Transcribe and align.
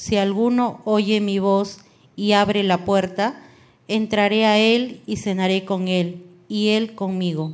Si 0.00 0.16
alguno 0.16 0.80
oye 0.86 1.20
mi 1.20 1.40
voz 1.40 1.80
y 2.16 2.32
abre 2.32 2.62
la 2.62 2.86
puerta, 2.86 3.38
entraré 3.86 4.46
a 4.46 4.56
él 4.56 5.02
y 5.04 5.18
cenaré 5.18 5.66
con 5.66 5.88
él, 5.88 6.24
y 6.48 6.68
él 6.68 6.94
conmigo. 6.94 7.52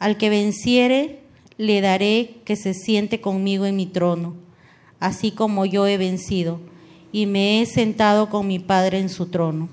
Al 0.00 0.18
que 0.18 0.28
venciere, 0.28 1.20
le 1.56 1.80
daré 1.80 2.34
que 2.44 2.56
se 2.56 2.74
siente 2.74 3.20
conmigo 3.20 3.64
en 3.64 3.76
mi 3.76 3.86
trono, 3.86 4.34
así 4.98 5.30
como 5.30 5.66
yo 5.66 5.86
he 5.86 5.98
vencido, 5.98 6.58
y 7.12 7.26
me 7.26 7.62
he 7.62 7.66
sentado 7.66 8.28
con 8.28 8.48
mi 8.48 8.58
Padre 8.58 8.98
en 8.98 9.08
su 9.08 9.26
trono. 9.26 9.68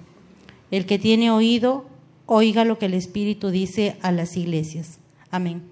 El 0.69 0.85
que 0.85 0.99
tiene 0.99 1.31
oído, 1.31 1.85
oiga 2.27 2.65
lo 2.65 2.77
que 2.77 2.85
el 2.85 2.93
Espíritu 2.93 3.49
dice 3.49 3.97
a 4.03 4.11
las 4.11 4.37
iglesias. 4.37 4.99
Amén. 5.31 5.63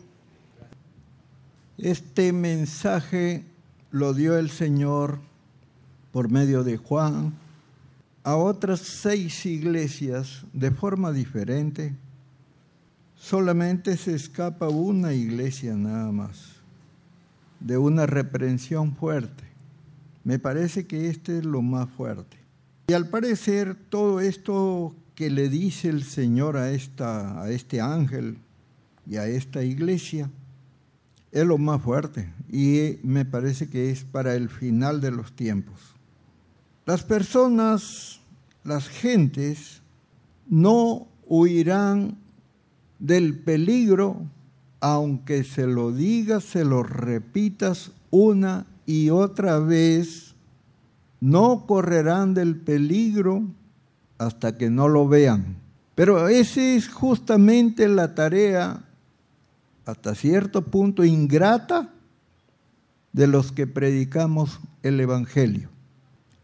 Este 1.77 2.33
mensaje 2.33 3.45
lo 3.91 4.15
dio 4.15 4.39
el 4.39 4.49
Señor 4.49 5.29
por 6.11 6.29
medio 6.29 6.63
de 6.63 6.77
Juan 6.77 7.33
a 8.23 8.35
otras 8.35 8.81
seis 8.81 9.45
iglesias 9.45 10.45
de 10.53 10.71
forma 10.71 11.11
diferente. 11.11 11.95
Solamente 13.15 13.97
se 13.97 14.15
escapa 14.15 14.69
una 14.69 15.13
iglesia 15.13 15.75
nada 15.75 16.11
más 16.11 16.61
de 17.59 17.77
una 17.77 18.05
reprensión 18.05 18.95
fuerte. 18.95 19.43
Me 20.23 20.39
parece 20.39 20.85
que 20.85 21.07
este 21.07 21.39
es 21.39 21.45
lo 21.45 21.61
más 21.61 21.89
fuerte. 21.89 22.37
Y 22.87 22.93
al 22.93 23.07
parecer 23.07 23.75
todo 23.89 24.19
esto 24.19 24.95
que 25.15 25.29
le 25.29 25.49
dice 25.49 25.89
el 25.89 26.03
Señor 26.03 26.57
a, 26.57 26.71
esta, 26.71 27.41
a 27.41 27.49
este 27.49 27.79
ángel 27.79 28.37
y 29.07 29.17
a 29.17 29.27
esta 29.27 29.63
iglesia 29.63 30.29
es 31.31 31.45
lo 31.45 31.57
más 31.57 31.81
fuerte 31.81 32.29
y 32.49 32.99
me 33.03 33.23
parece 33.23 33.69
que 33.69 33.89
es 33.89 34.03
para 34.03 34.35
el 34.35 34.49
final 34.49 34.99
de 34.99 35.11
los 35.11 35.31
tiempos. 35.33 35.95
Las 36.85 37.03
personas, 37.03 38.19
las 38.63 38.87
gentes, 38.87 39.81
no 40.47 41.07
huirán 41.25 42.17
del 42.99 43.39
peligro 43.39 44.25
aunque 44.81 45.43
se 45.43 45.67
lo 45.67 45.91
digas, 45.91 46.43
se 46.43 46.65
lo 46.65 46.83
repitas 46.83 47.91
una 48.09 48.65
y 48.85 49.11
otra 49.11 49.59
vez 49.59 50.35
no 51.21 51.67
correrán 51.67 52.33
del 52.33 52.57
peligro 52.57 53.43
hasta 54.17 54.57
que 54.57 54.71
no 54.71 54.89
lo 54.89 55.07
vean. 55.07 55.55
Pero 55.93 56.27
esa 56.27 56.61
es 56.61 56.89
justamente 56.89 57.87
la 57.87 58.15
tarea, 58.15 58.83
hasta 59.85 60.15
cierto 60.15 60.63
punto 60.63 61.05
ingrata, 61.05 61.93
de 63.13 63.27
los 63.27 63.51
que 63.51 63.67
predicamos 63.67 64.61
el 64.83 64.99
Evangelio. 64.99 65.69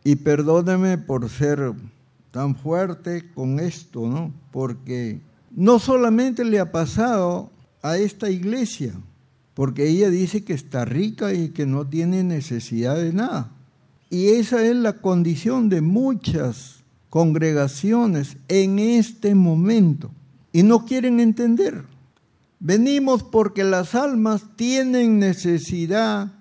Y 0.07 0.15
perdóneme 0.15 0.97
por 0.97 1.29
ser 1.29 1.73
tan 2.31 2.55
fuerte 2.55 3.29
con 3.35 3.59
esto, 3.59 4.07
¿no? 4.07 4.31
Porque 4.53 5.19
no 5.51 5.79
solamente 5.79 6.45
le 6.45 6.61
ha 6.61 6.71
pasado 6.71 7.51
a 7.81 7.97
esta 7.97 8.29
iglesia, 8.29 8.93
porque 9.53 9.85
ella 9.89 10.09
dice 10.09 10.45
que 10.45 10.53
está 10.53 10.85
rica 10.85 11.33
y 11.33 11.49
que 11.49 11.65
no 11.65 11.85
tiene 11.85 12.23
necesidad 12.23 12.95
de 12.95 13.11
nada. 13.11 13.51
Y 14.09 14.27
esa 14.27 14.65
es 14.65 14.77
la 14.77 14.93
condición 14.93 15.67
de 15.67 15.81
muchas 15.81 16.85
congregaciones 17.09 18.37
en 18.47 18.79
este 18.79 19.35
momento. 19.35 20.09
Y 20.53 20.63
no 20.63 20.85
quieren 20.85 21.19
entender. 21.19 21.83
Venimos 22.61 23.23
porque 23.23 23.65
las 23.65 23.93
almas 23.93 24.55
tienen 24.55 25.19
necesidad 25.19 26.31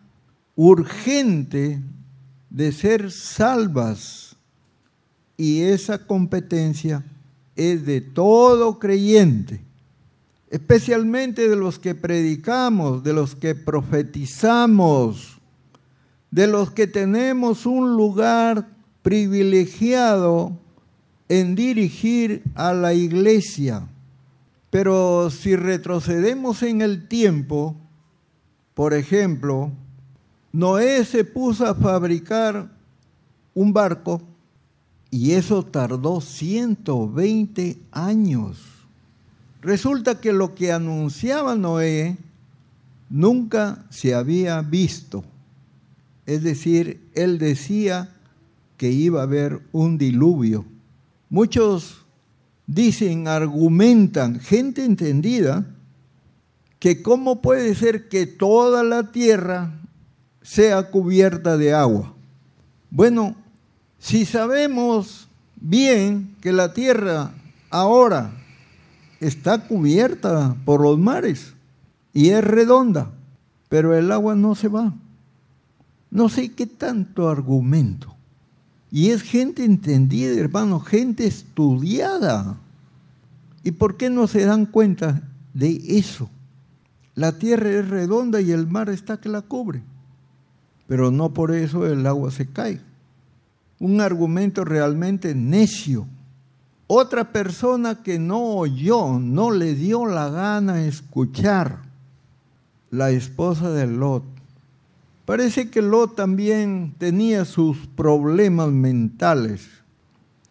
urgente 0.54 1.80
de 2.56 2.72
ser 2.72 3.12
salvas. 3.12 4.36
Y 5.36 5.60
esa 5.62 6.06
competencia 6.06 7.04
es 7.54 7.84
de 7.84 8.00
todo 8.00 8.78
creyente, 8.78 9.60
especialmente 10.50 11.48
de 11.48 11.56
los 11.56 11.78
que 11.78 11.94
predicamos, 11.94 13.04
de 13.04 13.12
los 13.12 13.34
que 13.34 13.54
profetizamos 13.54 15.36
de 16.30 16.46
los 16.46 16.70
que 16.70 16.86
tenemos 16.86 17.64
un 17.64 17.96
lugar 17.96 18.68
privilegiado 19.00 20.58
en 21.28 21.54
dirigir 21.54 22.42
a 22.54 22.74
la 22.74 22.92
iglesia. 22.92 23.88
Pero 24.68 25.30
si 25.30 25.56
retrocedemos 25.56 26.62
en 26.62 26.82
el 26.82 27.08
tiempo, 27.08 27.76
por 28.74 28.92
ejemplo, 28.92 29.72
Noé 30.56 31.04
se 31.04 31.22
puso 31.22 31.66
a 31.66 31.74
fabricar 31.74 32.70
un 33.52 33.74
barco 33.74 34.22
y 35.10 35.32
eso 35.32 35.62
tardó 35.62 36.22
120 36.22 37.76
años. 37.92 38.56
Resulta 39.60 40.18
que 40.18 40.32
lo 40.32 40.54
que 40.54 40.72
anunciaba 40.72 41.56
Noé 41.56 42.16
nunca 43.10 43.84
se 43.90 44.14
había 44.14 44.62
visto. 44.62 45.24
Es 46.24 46.42
decir, 46.42 47.06
él 47.12 47.36
decía 47.36 48.14
que 48.78 48.90
iba 48.90 49.20
a 49.20 49.24
haber 49.24 49.60
un 49.72 49.98
diluvio. 49.98 50.64
Muchos 51.28 52.06
dicen, 52.66 53.28
argumentan, 53.28 54.40
gente 54.40 54.86
entendida, 54.86 55.66
que 56.78 57.02
cómo 57.02 57.42
puede 57.42 57.74
ser 57.74 58.08
que 58.08 58.24
toda 58.24 58.82
la 58.82 59.12
tierra 59.12 59.82
sea 60.46 60.90
cubierta 60.90 61.56
de 61.56 61.74
agua. 61.74 62.14
Bueno, 62.90 63.34
si 63.98 64.24
sabemos 64.24 65.28
bien 65.56 66.34
que 66.40 66.52
la 66.52 66.72
tierra 66.72 67.32
ahora 67.70 68.32
está 69.20 69.66
cubierta 69.66 70.54
por 70.64 70.80
los 70.80 70.98
mares 70.98 71.52
y 72.14 72.30
es 72.30 72.44
redonda, 72.44 73.10
pero 73.68 73.94
el 73.94 74.12
agua 74.12 74.34
no 74.34 74.54
se 74.54 74.68
va 74.68 74.94
no 76.10 76.30
sé 76.30 76.48
qué 76.52 76.66
tanto 76.66 77.28
argumento. 77.28 78.14
Y 78.90 79.10
es 79.10 79.22
gente 79.22 79.64
entendida, 79.64 80.34
hermano, 80.40 80.80
gente 80.80 81.26
estudiada. 81.26 82.56
¿Y 83.62 83.72
por 83.72 83.98
qué 83.98 84.08
no 84.08 84.26
se 84.26 84.46
dan 84.46 84.64
cuenta 84.64 85.22
de 85.52 85.78
eso? 85.98 86.30
La 87.14 87.32
tierra 87.32 87.68
es 87.70 87.88
redonda 87.88 88.40
y 88.40 88.52
el 88.52 88.66
mar 88.66 88.88
está 88.88 89.20
que 89.20 89.28
la 89.28 89.42
cubre. 89.42 89.82
Pero 90.86 91.10
no 91.10 91.34
por 91.34 91.52
eso 91.52 91.86
el 91.86 92.06
agua 92.06 92.30
se 92.30 92.46
cae. 92.46 92.80
Un 93.78 94.00
argumento 94.00 94.64
realmente 94.64 95.34
necio. 95.34 96.06
Otra 96.86 97.32
persona 97.32 98.02
que 98.02 98.18
no 98.18 98.40
oyó, 98.40 99.18
no 99.18 99.50
le 99.50 99.74
dio 99.74 100.06
la 100.06 100.28
gana 100.30 100.84
escuchar, 100.86 101.82
la 102.90 103.10
esposa 103.10 103.70
de 103.70 103.86
Lot 103.86 104.36
Parece 105.26 105.70
que 105.70 105.82
Lot 105.82 106.14
también 106.14 106.94
tenía 106.98 107.44
sus 107.44 107.88
problemas 107.88 108.70
mentales. 108.70 109.68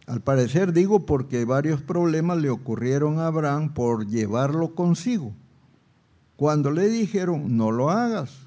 Al 0.06 0.20
parecer 0.20 0.74
digo 0.74 1.06
porque 1.06 1.46
varios 1.46 1.82
problemas 1.82 2.40
le 2.40 2.50
ocurrieron 2.50 3.20
a 3.20 3.28
Abraham 3.28 3.74
por 3.74 4.06
llevarlo 4.06 4.76
consigo. 4.76 5.32
Cuando 6.36 6.72
le 6.72 6.90
dijeron, 6.90 7.56
no 7.56 7.72
lo 7.72 7.90
hagas, 7.90 8.45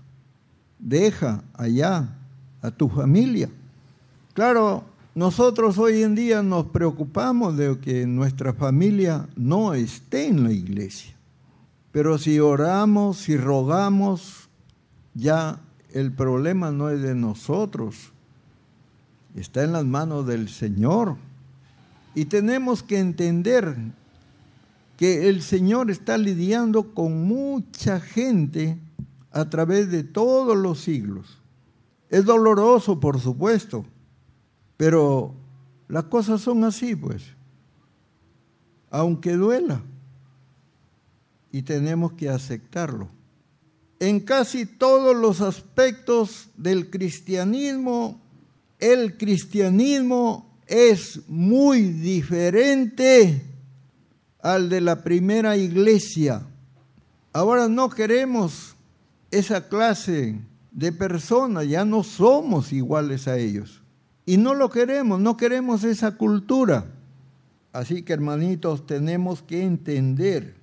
deja 0.78 1.42
allá 1.54 2.16
a 2.62 2.70
tu 2.70 2.88
familia. 2.88 3.50
Claro, 4.34 4.84
nosotros 5.14 5.78
hoy 5.78 6.02
en 6.02 6.14
día 6.14 6.42
nos 6.42 6.66
preocupamos 6.66 7.56
de 7.56 7.78
que 7.80 8.06
nuestra 8.06 8.52
familia 8.52 9.28
no 9.36 9.74
esté 9.74 10.26
en 10.26 10.44
la 10.44 10.52
iglesia. 10.52 11.14
Pero 11.90 12.18
si 12.18 12.38
oramos, 12.38 13.18
si 13.18 13.36
rogamos, 13.36 14.48
ya 15.14 15.60
el 15.92 16.12
problema 16.12 16.70
no 16.70 16.90
es 16.90 17.02
de 17.02 17.14
nosotros, 17.14 18.12
está 19.34 19.64
en 19.64 19.72
las 19.72 19.84
manos 19.84 20.26
del 20.26 20.48
Señor. 20.48 21.16
Y 22.14 22.26
tenemos 22.26 22.82
que 22.82 22.98
entender 22.98 23.76
que 24.96 25.28
el 25.28 25.42
Señor 25.42 25.90
está 25.90 26.18
lidiando 26.18 26.94
con 26.94 27.26
mucha 27.26 28.00
gente 28.00 28.78
a 29.38 29.48
través 29.48 29.90
de 29.90 30.02
todos 30.02 30.56
los 30.56 30.80
siglos. 30.80 31.38
Es 32.10 32.24
doloroso, 32.24 32.98
por 32.98 33.20
supuesto, 33.20 33.84
Pero 34.76 35.34
las 35.88 36.04
cosas 36.04 36.40
son 36.40 36.62
así, 36.62 36.94
pues. 36.94 37.22
Aunque 38.90 39.32
duela. 39.32 39.82
Y 41.50 41.62
tenemos 41.62 42.12
que 42.12 42.28
aceptarlo. 42.28 43.08
En 43.98 44.20
casi 44.20 44.66
todos 44.66 45.16
los 45.16 45.40
aspectos 45.40 46.48
del 46.56 46.90
cristianismo, 46.90 48.20
el 48.78 49.16
cristianismo 49.16 50.48
es 50.66 51.28
muy 51.28 51.82
diferente 51.82 53.42
al 54.40 54.68
de 54.68 54.80
la 54.80 55.02
primera 55.02 55.56
iglesia. 55.56 56.46
Ahora 57.32 57.68
no 57.68 57.90
queremos 57.90 58.76
esa 59.30 59.68
clase 59.68 60.40
de 60.70 60.92
personas, 60.92 61.68
ya 61.68 61.84
no 61.84 62.02
somos 62.02 62.72
iguales 62.72 63.28
a 63.28 63.36
ellos. 63.36 63.82
Y 64.26 64.36
no 64.36 64.54
lo 64.54 64.70
queremos, 64.70 65.20
no 65.20 65.36
queremos 65.36 65.84
esa 65.84 66.16
cultura. 66.16 66.86
Así 67.72 68.02
que 68.02 68.12
hermanitos, 68.12 68.86
tenemos 68.86 69.42
que 69.42 69.62
entender 69.62 70.54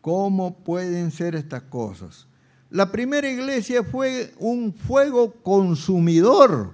cómo 0.00 0.56
pueden 0.58 1.10
ser 1.10 1.34
estas 1.34 1.62
cosas. 1.62 2.26
La 2.70 2.90
primera 2.92 3.28
iglesia 3.30 3.82
fue 3.82 4.32
un 4.38 4.72
fuego 4.72 5.32
consumidor 5.42 6.72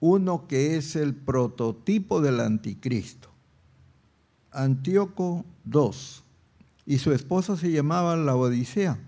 uno 0.00 0.46
que 0.48 0.76
es 0.76 0.96
el 0.96 1.14
prototipo 1.14 2.20
del 2.20 2.40
anticristo, 2.40 3.30
Antíoco 4.50 5.44
II, 5.72 5.90
y 6.86 6.98
su 6.98 7.12
esposa 7.12 7.56
se 7.56 7.70
llamaba 7.70 8.16
la 8.16 8.34
Odisea. 8.34 8.98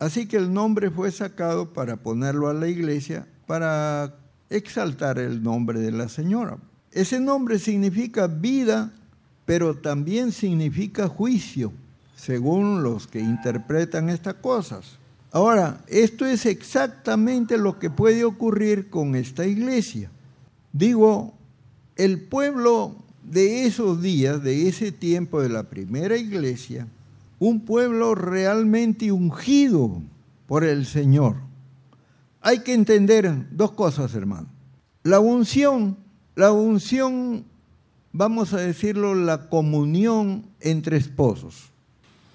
Así 0.00 0.26
que 0.26 0.38
el 0.38 0.52
nombre 0.52 0.90
fue 0.90 1.12
sacado 1.12 1.72
para 1.72 1.96
ponerlo 1.96 2.48
a 2.48 2.54
la 2.54 2.66
iglesia 2.66 3.28
para 3.46 4.16
exaltar 4.48 5.18
el 5.18 5.42
nombre 5.42 5.78
de 5.78 5.92
la 5.92 6.08
señora. 6.08 6.56
Ese 6.90 7.20
nombre 7.20 7.58
significa 7.58 8.26
vida, 8.26 8.92
pero 9.50 9.74
también 9.74 10.30
significa 10.30 11.08
juicio, 11.08 11.72
según 12.14 12.84
los 12.84 13.08
que 13.08 13.18
interpretan 13.18 14.08
estas 14.08 14.34
cosas. 14.34 14.96
Ahora, 15.32 15.80
esto 15.88 16.24
es 16.24 16.46
exactamente 16.46 17.58
lo 17.58 17.76
que 17.80 17.90
puede 17.90 18.24
ocurrir 18.24 18.90
con 18.90 19.16
esta 19.16 19.44
iglesia. 19.48 20.08
Digo, 20.72 21.34
el 21.96 22.20
pueblo 22.20 22.94
de 23.24 23.66
esos 23.66 24.00
días, 24.00 24.40
de 24.44 24.68
ese 24.68 24.92
tiempo 24.92 25.42
de 25.42 25.48
la 25.48 25.64
primera 25.64 26.16
iglesia, 26.16 26.86
un 27.40 27.64
pueblo 27.64 28.14
realmente 28.14 29.10
ungido 29.10 30.00
por 30.46 30.62
el 30.62 30.86
Señor. 30.86 31.34
Hay 32.40 32.60
que 32.60 32.72
entender 32.72 33.48
dos 33.50 33.72
cosas, 33.72 34.14
hermano. 34.14 34.46
La 35.02 35.18
unción, 35.18 35.96
la 36.36 36.52
unción, 36.52 37.46
vamos 38.12 38.52
a 38.52 38.58
decirlo, 38.58 39.14
la 39.14 39.48
comunión 39.48 40.46
entre 40.60 40.96
esposos, 40.96 41.70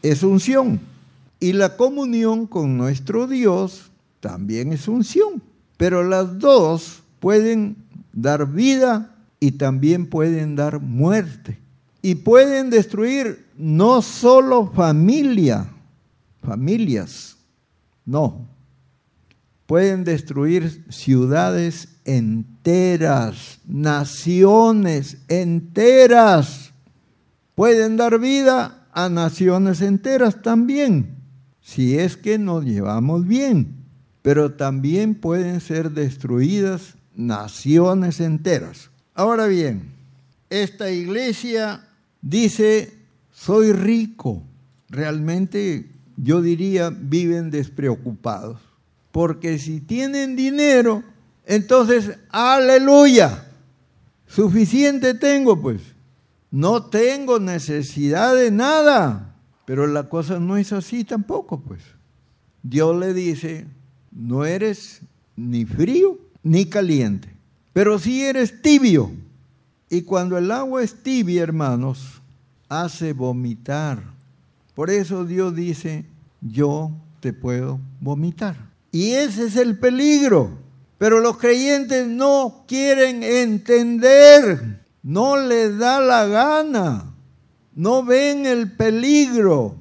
es 0.02 0.24
unción. 0.24 0.80
Y 1.40 1.54
la 1.54 1.76
comunión 1.76 2.48
con 2.48 2.78
nuestro 2.78 3.28
Dios 3.28 3.92
también 4.20 4.72
es 4.72 4.88
unción. 4.88 5.42
Pero 5.78 6.04
las 6.04 6.40
dos 6.40 7.04
pueden 7.20 7.76
dar 8.14 8.48
vida 8.48 9.16
y 9.40 9.52
también 9.52 10.08
pueden 10.08 10.56
dar 10.56 10.80
muerte. 10.80 11.60
Y 12.02 12.16
pueden 12.16 12.70
destruir 12.70 13.46
no 13.58 14.02
solo 14.02 14.72
familia, 14.72 15.68
familias, 16.42 17.38
no. 18.06 18.48
Pueden 19.66 20.04
destruir 20.04 20.86
ciudades 20.90 21.88
enteras, 22.06 23.60
naciones 23.68 25.18
enteras. 25.28 26.72
Pueden 27.56 27.98
dar 27.98 28.20
vida 28.20 28.88
a 28.94 29.10
naciones 29.10 29.82
enteras 29.82 30.42
también 30.42 31.16
si 31.66 31.98
es 31.98 32.16
que 32.16 32.38
nos 32.38 32.64
llevamos 32.64 33.28
bien, 33.28 33.76
pero 34.22 34.54
también 34.54 35.16
pueden 35.16 35.60
ser 35.62 35.92
destruidas 35.92 36.94
naciones 37.16 38.20
enteras. 38.20 38.92
Ahora 39.16 39.48
bien, 39.48 39.90
esta 40.52 40.92
iglesia 40.92 41.88
dice, 42.22 42.94
soy 43.32 43.72
rico. 43.72 44.44
Realmente 44.90 45.90
yo 46.18 46.44
diría, 46.44 46.92
viven 46.92 47.50
despreocupados. 47.50 48.62
Porque 49.16 49.60
si 49.60 49.80
tienen 49.80 50.36
dinero, 50.36 51.02
entonces, 51.46 52.18
aleluya, 52.32 53.48
suficiente 54.28 55.14
tengo 55.14 55.62
pues. 55.62 55.80
No 56.52 56.88
tengo 56.88 57.40
necesidad 57.40 58.36
de 58.36 58.52
nada. 58.52 59.38
Pero 59.64 59.88
la 59.88 60.10
cosa 60.10 60.42
no 60.42 60.58
es 60.58 60.74
así 60.74 61.06
tampoco, 61.06 61.62
pues. 61.62 61.82
Dios 62.62 63.00
le 63.00 63.14
dice, 63.14 63.68
no 64.12 64.44
eres 64.44 65.00
ni 65.38 65.64
frío 65.64 66.20
ni 66.44 66.66
caliente, 66.66 67.30
pero 67.72 67.98
sí 67.98 68.22
eres 68.22 68.62
tibio. 68.62 69.14
Y 69.90 70.02
cuando 70.02 70.38
el 70.38 70.52
agua 70.52 70.84
es 70.84 70.94
tibia, 71.04 71.42
hermanos, 71.42 72.22
hace 72.68 73.14
vomitar. 73.14 74.04
Por 74.74 74.90
eso 74.90 75.24
Dios 75.24 75.56
dice, 75.56 76.04
yo 76.42 76.92
te 77.22 77.32
puedo 77.32 77.80
vomitar. 78.02 78.75
Y 78.96 79.12
ese 79.12 79.48
es 79.48 79.58
el 79.58 79.78
peligro. 79.78 80.52
Pero 80.98 81.20
los 81.20 81.36
creyentes 81.36 82.08
no 82.08 82.64
quieren 82.66 83.24
entender, 83.24 84.86
no 85.04 85.36
les 85.36 85.78
da 85.78 86.00
la 86.00 86.26
gana. 86.28 87.14
No 87.74 88.06
ven 88.06 88.46
el 88.46 88.72
peligro. 88.72 89.76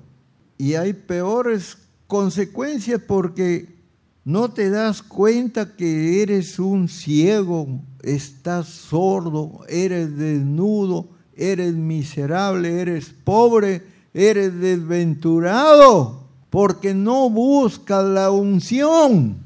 Y 0.58 0.74
hay 0.74 0.94
peores 0.94 1.78
consecuencias 2.08 3.00
porque 3.06 3.76
no 4.24 4.50
te 4.50 4.68
das 4.68 5.00
cuenta 5.00 5.76
que 5.76 6.20
eres 6.20 6.58
un 6.58 6.88
ciego, 6.88 7.68
estás 8.02 8.66
sordo, 8.66 9.60
eres 9.68 10.18
desnudo, 10.18 11.08
eres 11.36 11.72
miserable, 11.72 12.80
eres 12.80 13.14
pobre, 13.22 13.80
eres 14.12 14.58
desventurado, 14.58 16.23
porque 16.54 16.94
no 16.94 17.28
buscas 17.30 18.04
la 18.04 18.30
unción, 18.30 19.38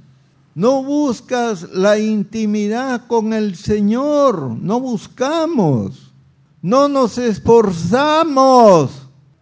no 0.55 0.83
buscas 0.83 1.63
la 1.73 1.99
intimidad 1.99 3.07
con 3.07 3.33
el 3.33 3.57
Señor, 3.57 4.51
no 4.61 4.79
buscamos. 4.79 6.13
No 6.61 6.87
nos 6.87 7.17
esforzamos. 7.17 8.91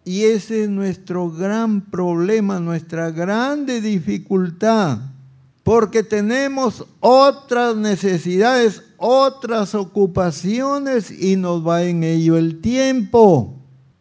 Y 0.05 0.23
ese 0.23 0.63
es 0.63 0.69
nuestro 0.69 1.29
gran 1.29 1.81
problema, 1.81 2.61
nuestra 2.61 3.11
grande 3.11 3.81
dificultad. 3.81 4.99
Porque 5.65 6.05
tenemos 6.05 6.85
otras 7.01 7.75
necesidades, 7.75 8.85
otras 8.97 9.75
ocupaciones 9.75 11.11
y 11.11 11.35
nos 11.35 11.67
va 11.67 11.83
en 11.83 12.05
ello 12.05 12.37
el 12.37 12.61
tiempo. 12.61 13.56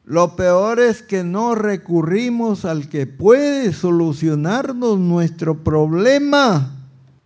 Lo 0.06 0.36
peor 0.36 0.80
es 0.80 1.02
que 1.02 1.24
no 1.24 1.56
recurrimos 1.56 2.64
al 2.64 2.90
que 2.90 3.08
puede 3.08 3.74
solucionarnos 3.74 5.00
nuestro 5.00 5.64
problema, 5.64 6.76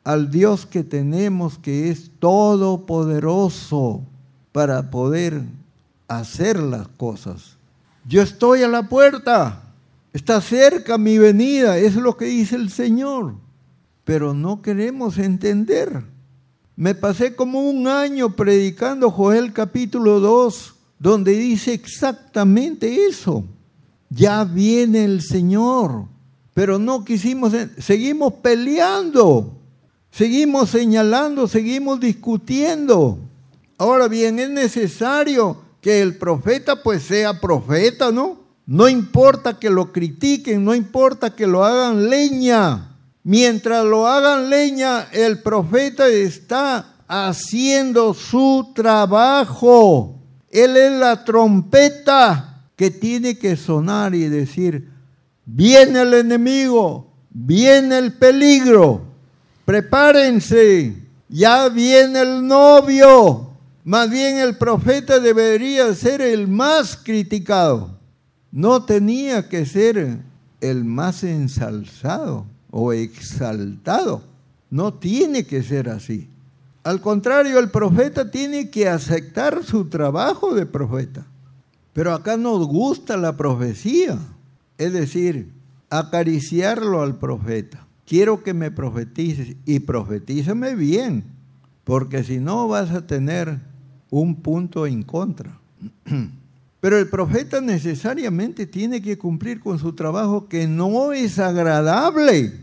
al 0.06 0.32
Dios 0.32 0.66
que 0.66 0.86
tenemos 0.86 1.58
que 1.58 1.90
es 1.90 2.10
todopoderoso 2.20 4.04
para 4.54 4.90
poder 4.90 5.44
hacer 6.08 6.58
las 6.58 6.88
cosas. 6.88 7.58
Yo 8.08 8.22
estoy 8.22 8.64
a 8.64 8.70
la 8.70 8.88
puerta, 8.88 9.62
está 10.14 10.40
cerca 10.40 10.98
mi 10.98 11.18
venida, 11.18 11.78
es 11.78 11.96
lo 11.96 12.16
que 12.16 12.26
dice 12.26 12.56
el 12.56 12.70
Señor, 12.70 13.34
pero 14.06 14.34
no 14.34 14.62
queremos 14.62 15.18
entender. 15.18 16.06
Me 16.78 16.96
pasé 16.96 17.36
como 17.36 17.60
un 17.60 17.90
año 17.90 18.38
predicando 18.38 19.12
Joel 19.12 19.52
capítulo 19.52 20.22
2, 20.22 20.76
donde 21.00 21.32
dice 21.34 21.74
exactamente 21.74 23.08
eso. 23.08 23.44
Ya 24.10 24.44
viene 24.44 25.06
el 25.06 25.22
Señor, 25.22 26.06
pero 26.54 26.78
no 26.78 27.04
quisimos, 27.06 27.54
seguimos 27.80 28.34
peleando, 28.34 29.58
seguimos 30.12 30.70
señalando, 30.70 31.48
seguimos 31.48 32.00
discutiendo. 32.00 33.20
Ahora 33.78 34.08
bien, 34.08 34.38
es 34.40 34.50
necesario 34.50 35.62
que 35.82 36.02
el 36.02 36.18
profeta 36.18 36.84
pues 36.84 37.04
sea 37.04 37.40
profeta, 37.40 38.12
¿no? 38.12 38.40
No 38.66 38.88
importa 38.90 39.58
que 39.58 39.70
lo 39.70 39.92
critiquen, 39.92 40.64
no 40.64 40.76
importa 40.76 41.36
que 41.36 41.48
lo 41.48 41.64
hagan 41.64 42.10
leña, 42.10 42.90
Mientras 43.24 43.86
lo 43.86 44.08
hagan 44.08 44.50
leña, 44.50 45.08
el 45.12 45.42
profeta 45.42 46.08
está 46.08 46.96
haciendo 47.08 48.14
su 48.14 48.72
trabajo. 48.74 50.19
Él 50.52 50.78
es 50.78 50.92
la 50.94 51.24
trompeta 51.24 52.64
que 52.76 52.90
tiene 52.92 53.38
que 53.38 53.56
sonar 53.56 54.16
y 54.16 54.30
decir, 54.30 54.90
viene 55.46 56.02
el 56.02 56.14
enemigo, 56.14 57.12
viene 57.30 57.98
el 57.98 58.14
peligro, 58.14 59.04
prepárense, 59.66 60.96
ya 61.28 61.70
viene 61.70 62.22
el 62.22 62.48
novio. 62.48 63.50
Más 63.84 64.10
bien 64.10 64.38
el 64.38 64.58
profeta 64.58 65.20
debería 65.20 65.94
ser 65.94 66.22
el 66.22 66.48
más 66.48 66.98
criticado. 66.98 67.98
No 68.52 68.84
tenía 68.86 69.48
que 69.48 69.66
ser 69.66 70.20
el 70.62 70.84
más 70.84 71.24
ensalzado 71.24 72.46
o 72.72 72.94
exaltado. 72.94 74.24
No 74.70 74.94
tiene 74.94 75.46
que 75.46 75.64
ser 75.64 75.90
así. 75.90 76.30
Al 76.84 77.02
contrario, 77.02 77.60
el 77.60 77.70
profeta 77.70 78.32
tiene 78.32 78.70
que 78.70 78.88
aceptar 78.88 79.64
su 79.64 79.86
trabajo 79.86 80.54
de 80.54 80.66
profeta. 80.66 81.26
Pero 81.94 82.14
acá 82.14 82.38
nos 82.38 82.66
gusta 82.68 83.18
la 83.18 83.36
profecía, 83.36 84.18
es 84.78 84.94
decir, 84.94 85.52
acariciarlo 85.90 87.02
al 87.02 87.18
profeta. 87.18 87.86
Quiero 88.06 88.44
que 88.44 88.54
me 88.54 88.72
profetices 88.72 89.56
y 89.66 89.80
profetízame 89.80 90.76
bien, 90.76 91.26
porque 91.84 92.24
si 92.24 92.40
no 92.40 92.68
vas 92.68 92.92
a 92.92 93.06
tener 93.06 93.60
un 94.10 94.36
punto 94.36 94.88
en 94.88 95.04
contra. 95.04 95.60
Pero 96.80 96.98
el 96.98 97.10
profeta 97.10 97.60
necesariamente 97.60 98.66
tiene 98.66 99.02
que 99.02 99.18
cumplir 99.18 99.60
con 99.60 99.78
su 99.80 99.94
trabajo 99.94 100.48
que 100.48 100.66
no 100.68 101.12
es 101.12 101.38
agradable. 101.38 102.54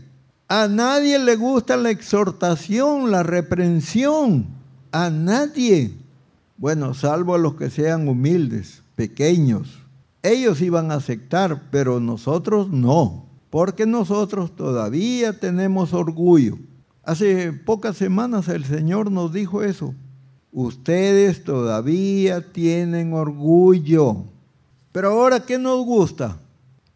A 0.49 0.69
nadie 0.69 1.19
le 1.19 1.35
gusta 1.35 1.75
la 1.75 1.89
exhortación, 1.89 3.11
la 3.11 3.21
reprensión. 3.23 4.47
A 4.93 5.09
nadie. 5.09 5.93
Bueno, 6.57 6.93
salvo 6.93 7.35
a 7.35 7.37
los 7.37 7.55
que 7.55 7.69
sean 7.69 8.07
humildes, 8.07 8.81
pequeños. 8.95 9.79
Ellos 10.23 10.61
iban 10.61 10.91
a 10.91 10.95
aceptar, 10.95 11.63
pero 11.69 11.99
nosotros 11.99 12.69
no. 12.69 13.25
Porque 13.49 13.85
nosotros 13.85 14.55
todavía 14.55 15.37
tenemos 15.37 15.93
orgullo. 15.93 16.57
Hace 17.03 17.51
pocas 17.51 17.97
semanas 17.97 18.47
el 18.47 18.63
Señor 18.63 19.11
nos 19.11 19.33
dijo 19.33 19.63
eso. 19.63 19.93
Ustedes 20.53 21.43
todavía 21.43 22.53
tienen 22.53 23.13
orgullo. 23.13 24.23
Pero 24.93 25.11
ahora, 25.11 25.41
¿qué 25.41 25.57
nos 25.57 25.85
gusta? 25.85 26.39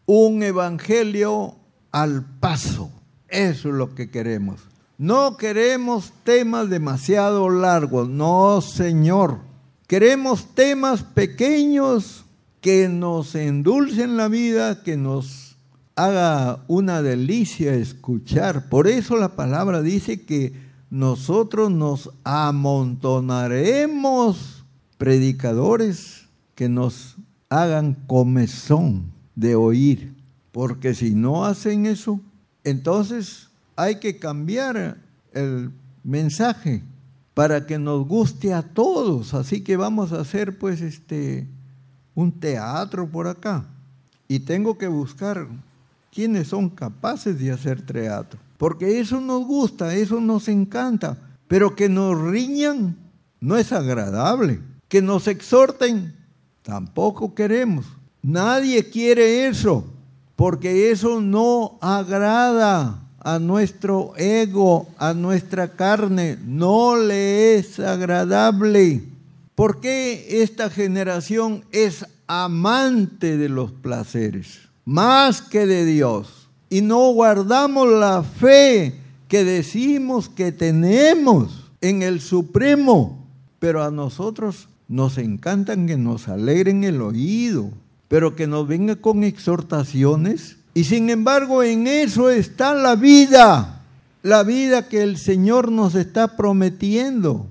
Un 0.06 0.42
evangelio 0.42 1.54
al 1.90 2.24
paso. 2.40 2.90
Eso 3.32 3.70
es 3.70 3.74
lo 3.74 3.94
que 3.94 4.10
queremos. 4.10 4.60
No 4.98 5.38
queremos 5.38 6.12
temas 6.22 6.68
demasiado 6.68 7.48
largos. 7.48 8.06
No, 8.08 8.60
Señor. 8.60 9.38
Queremos 9.86 10.54
temas 10.54 11.02
pequeños 11.02 12.26
que 12.60 12.90
nos 12.90 13.34
endulcen 13.34 14.18
la 14.18 14.28
vida, 14.28 14.82
que 14.82 14.98
nos 14.98 15.56
haga 15.96 16.62
una 16.68 17.00
delicia 17.00 17.72
escuchar. 17.74 18.68
Por 18.68 18.86
eso 18.86 19.16
la 19.16 19.34
palabra 19.34 19.80
dice 19.80 20.26
que 20.26 20.52
nosotros 20.90 21.70
nos 21.70 22.10
amontonaremos 22.24 24.66
predicadores 24.98 26.28
que 26.54 26.68
nos 26.68 27.16
hagan 27.48 27.94
comezón 28.06 29.10
de 29.34 29.56
oír. 29.56 30.14
Porque 30.52 30.94
si 30.94 31.14
no 31.14 31.46
hacen 31.46 31.86
eso, 31.86 32.20
entonces 32.64 33.48
hay 33.76 33.96
que 33.96 34.18
cambiar 34.18 34.98
el 35.32 35.70
mensaje 36.04 36.82
para 37.34 37.66
que 37.66 37.78
nos 37.78 38.06
guste 38.06 38.52
a 38.52 38.62
todos. 38.62 39.34
Así 39.34 39.62
que 39.62 39.76
vamos 39.76 40.12
a 40.12 40.20
hacer 40.20 40.58
pues 40.58 40.80
este 40.80 41.46
un 42.14 42.32
teatro 42.32 43.08
por 43.08 43.26
acá. 43.26 43.64
Y 44.28 44.40
tengo 44.40 44.76
que 44.76 44.88
buscar 44.88 45.46
quiénes 46.12 46.48
son 46.48 46.68
capaces 46.68 47.38
de 47.38 47.52
hacer 47.52 47.80
teatro 47.82 48.38
porque 48.62 49.00
eso 49.00 49.20
nos 49.20 49.44
gusta, 49.44 49.92
eso 49.92 50.20
nos 50.20 50.46
encanta, 50.46 51.18
pero 51.48 51.74
que 51.74 51.88
nos 51.88 52.16
riñan 52.16 52.96
no 53.40 53.56
es 53.56 53.72
agradable, 53.72 54.60
que 54.86 55.02
nos 55.02 55.26
exhorten 55.26 56.14
tampoco 56.62 57.34
queremos. 57.34 57.84
Nadie 58.22 58.88
quiere 58.88 59.48
eso, 59.48 59.84
porque 60.36 60.90
eso 60.90 61.20
no 61.20 61.78
agrada 61.80 63.02
a 63.20 63.38
nuestro 63.38 64.14
ego, 64.16 64.88
a 64.98 65.14
nuestra 65.14 65.68
carne, 65.68 66.38
no 66.44 66.96
le 66.96 67.56
es 67.56 67.78
agradable. 67.78 69.04
¿Por 69.54 69.80
qué 69.80 70.42
esta 70.42 70.70
generación 70.70 71.64
es 71.70 72.06
amante 72.26 73.36
de 73.36 73.48
los 73.48 73.70
placeres, 73.72 74.60
más 74.84 75.42
que 75.42 75.66
de 75.66 75.84
Dios? 75.84 76.42
y 76.72 76.80
no 76.80 77.12
guardamos 77.12 77.86
la 77.86 78.22
fe 78.22 78.94
que 79.28 79.44
decimos 79.44 80.30
que 80.30 80.52
tenemos 80.52 81.70
en 81.82 82.00
el 82.00 82.22
Supremo. 82.22 83.28
Pero 83.58 83.84
a 83.84 83.90
nosotros 83.90 84.70
nos 84.88 85.18
encantan 85.18 85.86
que 85.86 85.98
nos 85.98 86.28
alegren 86.28 86.82
el 86.84 87.02
oído, 87.02 87.68
pero 88.12 88.36
que 88.36 88.46
nos 88.46 88.68
venga 88.68 88.96
con 88.96 89.24
exhortaciones. 89.24 90.58
Y 90.74 90.84
sin 90.84 91.08
embargo 91.08 91.62
en 91.62 91.86
eso 91.86 92.28
está 92.28 92.74
la 92.74 92.94
vida, 92.94 93.80
la 94.22 94.42
vida 94.42 94.86
que 94.86 95.02
el 95.02 95.16
Señor 95.16 95.72
nos 95.72 95.94
está 95.94 96.36
prometiendo. 96.36 97.46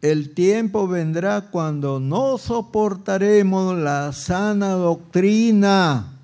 El 0.00 0.34
tiempo 0.34 0.86
vendrá 0.86 1.50
cuando 1.50 1.98
no 1.98 2.38
soportaremos 2.38 3.76
la 3.76 4.12
sana 4.12 4.74
doctrina 4.74 6.14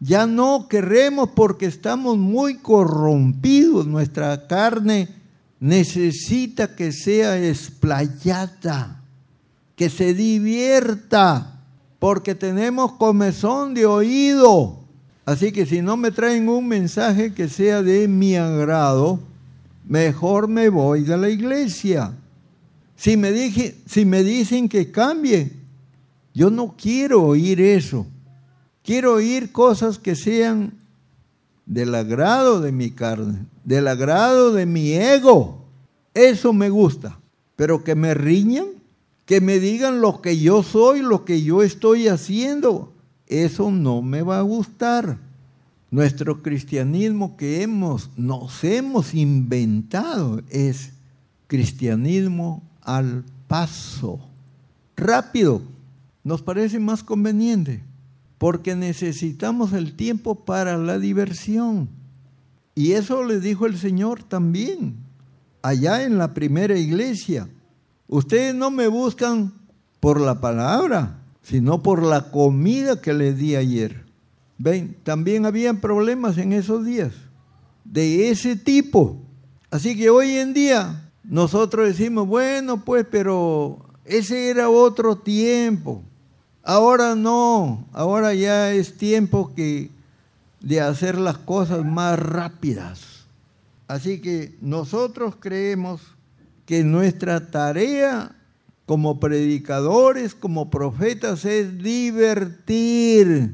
ya 0.00 0.26
no 0.26 0.66
queremos 0.68 1.30
porque 1.30 1.66
estamos 1.66 2.18
muy 2.18 2.56
corrompidos. 2.56 3.86
Nuestra 3.86 4.48
carne 4.48 5.08
necesita 5.60 6.74
que 6.74 6.90
sea 6.90 7.38
esplayada, 7.38 9.00
que 9.76 9.88
se 9.88 10.12
divierta, 10.12 11.61
porque 12.02 12.34
tenemos 12.34 12.94
comezón 12.94 13.74
de 13.74 13.86
oído. 13.86 14.76
Así 15.24 15.52
que 15.52 15.64
si 15.64 15.82
no 15.82 15.96
me 15.96 16.10
traen 16.10 16.48
un 16.48 16.66
mensaje 16.66 17.32
que 17.32 17.48
sea 17.48 17.80
de 17.80 18.08
mi 18.08 18.34
agrado, 18.34 19.20
mejor 19.86 20.48
me 20.48 20.68
voy 20.68 21.04
de 21.04 21.16
la 21.16 21.28
iglesia. 21.28 22.12
Si 22.96 23.16
me, 23.16 23.32
si 23.86 24.04
me 24.04 24.24
dicen 24.24 24.68
que 24.68 24.90
cambie, 24.90 25.52
yo 26.34 26.50
no 26.50 26.74
quiero 26.76 27.22
oír 27.22 27.60
eso. 27.60 28.04
Quiero 28.82 29.14
oír 29.14 29.52
cosas 29.52 29.96
que 30.00 30.16
sean 30.16 30.72
del 31.66 31.94
agrado 31.94 32.60
de 32.60 32.72
mi 32.72 32.90
carne, 32.90 33.46
del 33.62 33.86
agrado 33.86 34.52
de 34.52 34.66
mi 34.66 34.92
ego. 34.92 35.62
Eso 36.14 36.52
me 36.52 36.68
gusta. 36.68 37.20
Pero 37.54 37.84
que 37.84 37.94
me 37.94 38.12
riñan, 38.12 38.81
que 39.26 39.40
me 39.40 39.58
digan 39.58 40.00
lo 40.00 40.20
que 40.20 40.38
yo 40.38 40.62
soy, 40.62 41.00
lo 41.00 41.24
que 41.24 41.42
yo 41.42 41.62
estoy 41.62 42.08
haciendo, 42.08 42.92
eso 43.26 43.70
no 43.70 44.02
me 44.02 44.22
va 44.22 44.38
a 44.38 44.42
gustar. 44.42 45.18
Nuestro 45.90 46.42
cristianismo 46.42 47.36
que 47.36 47.62
hemos, 47.62 48.10
nos 48.16 48.64
hemos 48.64 49.14
inventado 49.14 50.42
es 50.48 50.92
cristianismo 51.46 52.62
al 52.80 53.24
paso, 53.46 54.18
rápido, 54.96 55.62
nos 56.24 56.40
parece 56.42 56.78
más 56.78 57.02
conveniente 57.02 57.82
porque 58.42 58.74
necesitamos 58.74 59.72
el 59.72 59.94
tiempo 59.94 60.34
para 60.34 60.76
la 60.76 60.98
diversión. 60.98 61.88
Y 62.74 62.90
eso 62.90 63.22
le 63.22 63.38
dijo 63.38 63.66
el 63.66 63.78
Señor 63.78 64.24
también, 64.24 64.96
allá 65.62 66.02
en 66.02 66.18
la 66.18 66.34
primera 66.34 66.76
iglesia. 66.76 67.48
Ustedes 68.12 68.54
no 68.54 68.70
me 68.70 68.88
buscan 68.88 69.54
por 69.98 70.20
la 70.20 70.38
palabra, 70.38 71.16
sino 71.40 71.82
por 71.82 72.02
la 72.02 72.30
comida 72.30 73.00
que 73.00 73.14
les 73.14 73.38
di 73.38 73.56
ayer. 73.56 74.04
Ven, 74.58 74.94
también 75.02 75.46
habían 75.46 75.80
problemas 75.80 76.36
en 76.36 76.52
esos 76.52 76.84
días 76.84 77.14
de 77.86 78.28
ese 78.28 78.54
tipo. 78.54 79.16
Así 79.70 79.96
que 79.96 80.10
hoy 80.10 80.32
en 80.32 80.52
día 80.52 81.10
nosotros 81.24 81.88
decimos, 81.88 82.28
bueno, 82.28 82.84
pues, 82.84 83.06
pero 83.10 83.78
ese 84.04 84.50
era 84.50 84.68
otro 84.68 85.16
tiempo. 85.16 86.02
Ahora 86.62 87.14
no, 87.14 87.86
ahora 87.94 88.34
ya 88.34 88.72
es 88.72 88.98
tiempo 88.98 89.54
que 89.56 89.88
de 90.60 90.82
hacer 90.82 91.16
las 91.16 91.38
cosas 91.38 91.82
más 91.82 92.18
rápidas. 92.18 93.24
Así 93.88 94.20
que 94.20 94.54
nosotros 94.60 95.36
creemos 95.40 96.02
que 96.72 96.84
nuestra 96.84 97.50
tarea 97.50 98.34
como 98.86 99.20
predicadores, 99.20 100.34
como 100.34 100.70
profetas, 100.70 101.44
es 101.44 101.76
divertir, 101.82 103.52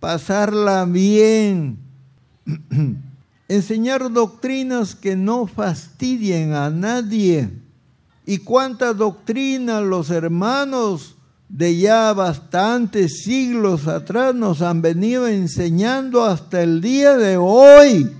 pasarla 0.00 0.86
bien. 0.86 1.76
enseñar 3.48 4.10
doctrinas 4.10 4.94
que 4.94 5.14
no 5.14 5.46
fastidien 5.46 6.54
a 6.54 6.70
nadie. 6.70 7.50
¿Y 8.24 8.38
cuántas 8.38 8.96
doctrinas 8.96 9.82
los 9.82 10.08
hermanos 10.08 11.16
de 11.50 11.76
ya 11.76 12.14
bastantes 12.14 13.24
siglos 13.24 13.86
atrás 13.86 14.34
nos 14.34 14.62
han 14.62 14.80
venido 14.80 15.28
enseñando 15.28 16.24
hasta 16.24 16.62
el 16.62 16.80
día 16.80 17.14
de 17.18 17.36
hoy? 17.36 18.10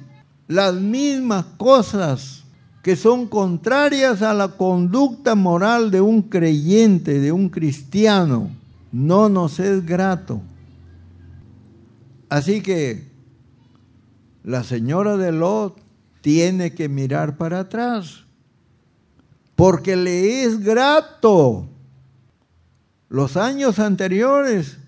Las 0.48 0.74
mismas 0.74 1.46
cosas 1.56 2.37
que 2.88 2.96
son 2.96 3.26
contrarias 3.26 4.22
a 4.22 4.32
la 4.32 4.48
conducta 4.48 5.34
moral 5.34 5.90
de 5.90 6.00
un 6.00 6.22
creyente, 6.22 7.18
de 7.18 7.32
un 7.32 7.50
cristiano. 7.50 8.48
No 8.92 9.28
nos 9.28 9.60
es 9.60 9.84
grato. 9.84 10.40
Así 12.30 12.62
que 12.62 13.06
la 14.42 14.64
señora 14.64 15.18
de 15.18 15.32
Lot 15.32 15.76
tiene 16.22 16.72
que 16.72 16.88
mirar 16.88 17.36
para 17.36 17.60
atrás, 17.60 18.24
porque 19.54 19.94
le 19.94 20.44
es 20.44 20.58
grato. 20.58 21.68
Los 23.10 23.36
años 23.36 23.78
anteriores 23.78 24.78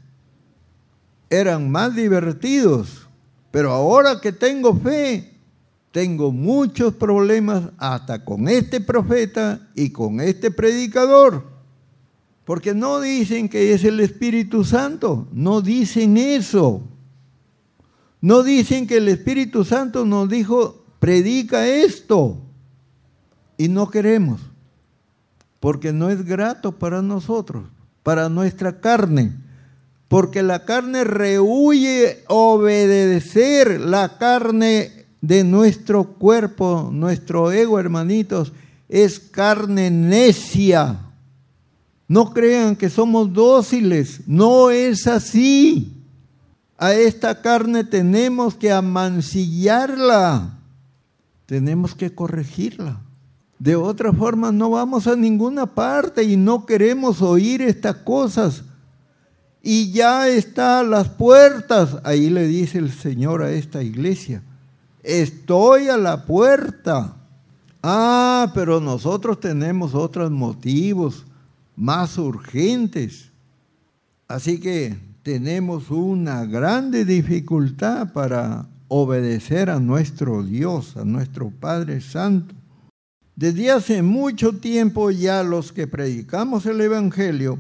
eran 1.29 1.71
más 1.71 1.95
divertidos, 1.95 3.07
pero 3.51 3.73
ahora 3.73 4.23
que 4.23 4.33
tengo 4.33 4.75
fe, 4.75 5.30
tengo 5.93 6.31
muchos 6.31 6.95
problemas 6.95 7.65
hasta 7.79 8.25
con 8.25 8.49
este 8.49 8.81
profeta 8.81 9.69
y 9.75 9.91
con 9.91 10.21
este 10.21 10.51
predicador. 10.51 11.45
Porque 12.45 12.75
no 12.75 13.01
dicen 13.01 13.49
que 13.49 13.73
es 13.73 13.85
el 13.85 14.01
Espíritu 14.01 14.65
Santo, 14.65 15.29
no 15.33 15.61
dicen 15.61 16.17
eso. 16.17 16.83
No 18.21 18.43
dicen 18.43 18.87
que 18.87 18.99
el 18.99 19.09
Espíritu 19.09 19.65
Santo 19.65 20.05
nos 20.05 20.29
dijo, 20.29 20.85
predica 20.99 21.67
esto. 21.67 22.39
Y 23.57 23.69
no 23.69 23.91
queremos, 23.91 24.41
porque 25.59 25.93
no 25.93 26.09
es 26.11 26.25
grato 26.25 26.79
para 26.79 27.03
nosotros, 27.03 27.65
para 28.03 28.29
nuestra 28.29 28.81
carne. 28.81 29.33
Porque 30.09 30.43
la 30.43 30.65
carne 30.65 31.05
rehuye 31.05 32.25
obedecer 32.27 33.81
la 33.81 34.19
carne 34.19 35.00
de 35.21 35.45
nuestro 35.45 36.05
cuerpo, 36.05 36.91
nuestro 36.93 37.53
ego, 37.53 37.79
hermanitos, 37.79 38.53
es 38.89 39.19
carne 39.19 39.91
necia. 39.91 40.99
No 42.09 42.33
crean 42.33 42.75
que 42.77 42.91
somos 42.91 43.33
dóciles, 43.33 44.23
no 44.27 44.71
es 44.71 45.07
así 45.07 46.01
a 46.81 46.95
esta 46.95 47.43
carne 47.43 47.85
tenemos 47.85 48.55
que 48.55 48.73
amancillarla, 48.73 50.59
tenemos 51.45 51.95
que 51.95 52.15
corregirla. 52.15 53.03
De 53.59 53.77
otra 53.77 54.15
forma 54.15 54.51
no 54.51 54.71
vamos 54.71 55.07
a 55.07 55.15
ninguna 55.15 55.67
parte 55.67 56.25
y 56.25 56.39
no 56.39 56.65
queremos 56.65 57.21
oír 57.21 57.61
estas 57.61 57.97
cosas. 57.97 58.65
Y 59.63 59.93
ya 59.93 60.27
está 60.29 60.81
a 60.81 60.83
las 60.83 61.11
puertas, 61.11 61.99
ahí 62.03 62.31
le 62.31 62.47
dice 62.47 62.79
el 62.79 62.91
Señor 62.91 63.43
a 63.43 63.53
esta 63.53 63.83
iglesia, 63.83 64.43
estoy 65.03 65.89
a 65.89 65.97
la 65.97 66.27
puerta. 66.27 67.17
Ah, 67.83 68.53
pero 68.55 68.81
nosotros 68.81 69.41
tenemos 69.41 69.95
otros 69.95 70.31
motivos 70.31 71.25
más 71.77 72.19
urgentes. 72.19 73.31
Así 74.29 74.61
que 74.61 74.97
tenemos 75.23 75.91
una 75.91 76.45
grande 76.45 77.05
dificultad 77.05 78.13
para 78.13 78.67
obedecer 78.89 79.71
a 79.71 79.81
nuestro 79.81 80.43
Dios, 80.43 80.97
a 80.97 81.05
nuestro 81.05 81.51
Padre 81.51 82.01
Santo. 82.01 82.55
Desde 83.37 83.71
hace 83.71 84.03
mucho 84.03 84.53
tiempo 84.53 85.11
ya 85.11 85.43
los 85.43 85.73
que 85.73 85.87
predicamos 85.87 86.67
el 86.67 86.81
Evangelio 86.81 87.59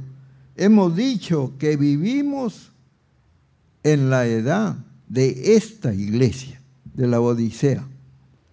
hemos 0.57 0.95
dicho 0.95 1.55
que 1.59 1.77
vivimos 1.77 2.71
en 3.83 4.11
la 4.11 4.27
edad 4.27 4.77
de 5.09 5.57
esta 5.57 5.95
iglesia, 5.95 6.60
de 6.95 7.07
la 7.07 7.21
Odisea. 7.21 7.87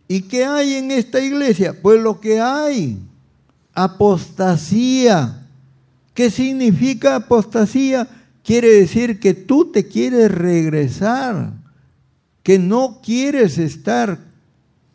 ¿Y 0.07 0.21
qué 0.21 0.45
hay 0.45 0.75
en 0.75 0.91
esta 0.91 1.19
iglesia? 1.19 1.75
Pues 1.81 2.01
lo 2.01 2.19
que 2.19 2.39
hay, 2.39 2.97
apostasía. 3.73 5.47
¿Qué 6.13 6.31
significa 6.31 7.15
apostasía? 7.15 8.07
quiere 8.47 8.69
decir 8.69 9.19
que 9.19 9.33
tú 9.33 9.73
te 9.73 9.89
quieres 9.89 10.31
regresar, 10.31 11.51
que 12.43 12.57
no 12.57 13.01
quieres 13.03 13.57
estar 13.57 14.19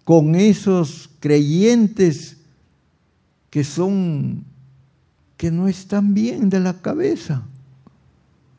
con 0.05 0.35
esos 0.35 1.11
creyentes 1.21 2.39
que 3.51 3.63
son, 3.63 4.47
que 5.37 5.51
no 5.51 5.69
están 5.69 6.15
bien 6.15 6.49
de 6.49 6.61
la 6.61 6.81
cabeza, 6.81 7.43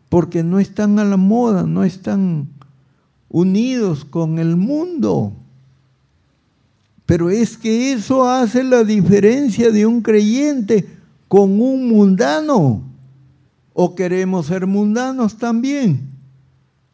porque 0.10 0.44
no 0.44 0.60
están 0.60 1.00
a 1.00 1.06
la 1.06 1.18
moda, 1.18 1.64
no 1.64 1.84
están 1.84 2.48
unidos 3.34 4.06
con 4.06 4.38
el 4.38 4.56
mundo. 4.56 5.34
Pero 7.06 7.32
es 7.32 7.58
que 7.58 7.92
eso 7.92 8.30
hace 8.30 8.64
la 8.64 8.84
diferencia 8.84 9.72
de 9.72 9.86
un 9.86 10.02
creyente 10.02 10.88
con 11.28 11.60
un 11.60 11.88
mundano. 11.90 12.84
¿O 13.74 13.96
queremos 13.96 14.46
ser 14.46 14.68
mundanos 14.68 15.36
también? 15.38 16.12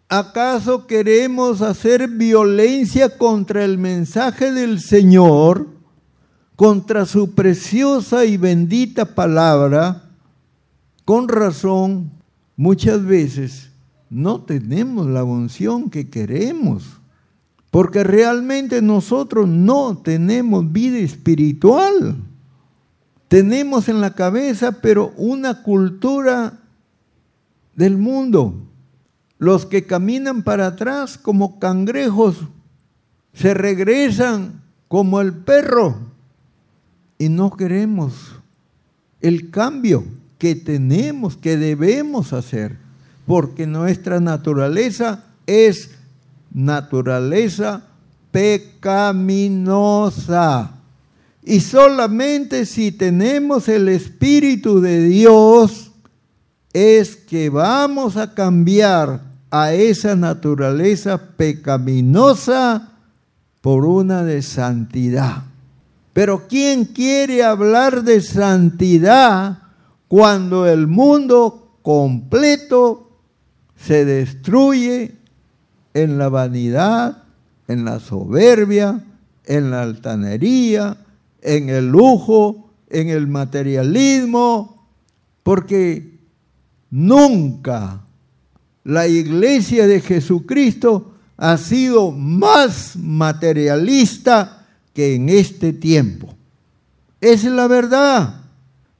¿Acaso 0.08 0.88
queremos 0.88 1.62
hacer 1.62 2.08
violencia 2.08 3.18
contra 3.18 3.66
el 3.66 3.78
mensaje 3.78 4.52
del 4.54 4.80
Señor, 4.80 5.68
contra 6.56 7.06
su 7.06 7.36
preciosa 7.36 8.24
y 8.24 8.38
bendita 8.38 9.14
palabra? 9.14 10.04
Con 11.04 11.28
razón, 11.28 12.10
muchas 12.56 13.04
veces 13.04 13.69
no 14.10 14.42
tenemos 14.42 15.08
la 15.08 15.24
unción 15.24 15.90
que 15.90 16.10
queremos, 16.10 16.98
porque 17.72 18.04
realmente 18.04 18.82
nosotros 18.82 19.48
no 19.48 19.98
tenemos 19.98 20.72
vida 20.72 20.98
espiritual. 20.98 22.18
Tenemos 23.28 23.90
en 23.90 24.02
la 24.02 24.16
cabeza, 24.16 24.82
pero 24.82 25.14
una 25.16 25.62
cultura 25.62 26.60
del 27.76 27.98
mundo. 27.98 28.56
Los 29.38 29.66
que 29.66 29.86
caminan 29.86 30.44
para 30.44 30.68
atrás 30.68 31.18
como 31.18 31.60
cangrejos 31.60 32.38
se 33.34 33.54
regresan 33.54 34.62
como 34.88 35.22
el 35.22 35.34
perro 35.34 35.98
y 37.20 37.30
no 37.30 37.52
queremos 37.52 38.40
el 39.22 39.52
cambio 39.52 40.04
que 40.38 40.56
tenemos, 40.56 41.38
que 41.38 41.58
debemos 41.58 42.34
hacer, 42.34 42.78
porque 43.30 43.68
nuestra 43.68 44.20
naturaleza 44.20 45.24
es 45.46 45.92
naturaleza 46.52 47.84
pecaminosa. 48.32 49.52
Y 51.44 51.60
solamente 51.60 52.66
si 52.66 52.92
tenemos 52.92 53.70
el 53.70 53.88
Espíritu 53.88 54.82
de 54.82 55.04
Dios, 55.04 55.92
es 56.74 57.18
que 57.18 57.52
vamos 57.52 58.18
a 58.18 58.34
cambiar 58.34 59.22
a 59.52 59.74
esa 59.74 60.16
naturaleza 60.16 61.22
pecaminosa 61.38 62.94
por 63.62 63.86
una 63.86 64.24
de 64.24 64.42
santidad. 64.42 65.44
Pero 66.14 66.48
¿quién 66.48 66.84
quiere 66.84 67.44
hablar 67.44 68.04
de 68.04 68.22
santidad 68.22 69.60
cuando 70.08 70.66
el 70.66 70.88
mundo 70.88 71.78
completo 71.84 73.06
se 73.82 74.06
destruye 74.06 75.16
en 75.94 76.18
la 76.18 76.30
vanidad, 76.30 77.24
en 77.68 77.86
la 77.86 78.00
soberbia, 78.00 79.04
en 79.46 79.72
la 79.72 79.82
altanería, 79.82 80.98
en 81.42 81.70
el 81.70 81.88
lujo, 81.88 82.70
en 82.90 83.10
el 83.10 83.28
materialismo? 83.28 84.88
Porque 85.44 86.20
Nunca 86.92 88.02
la 88.84 89.08
iglesia 89.08 89.86
de 89.86 90.02
Jesucristo 90.02 91.14
ha 91.38 91.58
sido 91.58 92.12
más 92.12 92.96
materialista 92.96 94.66
que 94.94 95.16
en 95.16 95.30
este 95.30 95.74
tiempo. 95.74 96.36
Es 97.22 97.44
la 97.44 97.68
verdad. 97.68 98.42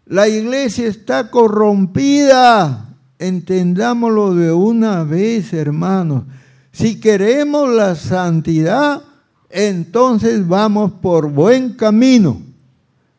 La 0.06 0.28
iglesia 0.28 0.88
está 0.88 1.32
corrompida. 1.32 2.89
Entendámoslo 3.20 4.34
de 4.34 4.54
una 4.54 5.04
vez, 5.04 5.52
hermanos. 5.52 6.24
Si 6.72 7.02
queremos 7.02 7.70
la 7.70 7.96
santidad, 7.96 9.04
entonces 9.50 10.48
vamos 10.48 10.94
por 11.02 11.30
buen 11.30 11.74
camino. 11.74 12.42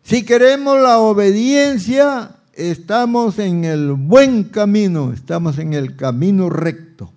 Si 0.02 0.24
queremos 0.24 0.80
la 0.80 0.98
obediencia, 0.98 2.30
estamos 2.54 3.38
en 3.38 3.64
el 3.64 3.92
buen 3.92 4.44
camino, 4.44 5.12
estamos 5.12 5.58
en 5.58 5.74
el 5.74 5.96
camino 5.96 6.48
recto. 6.48 7.12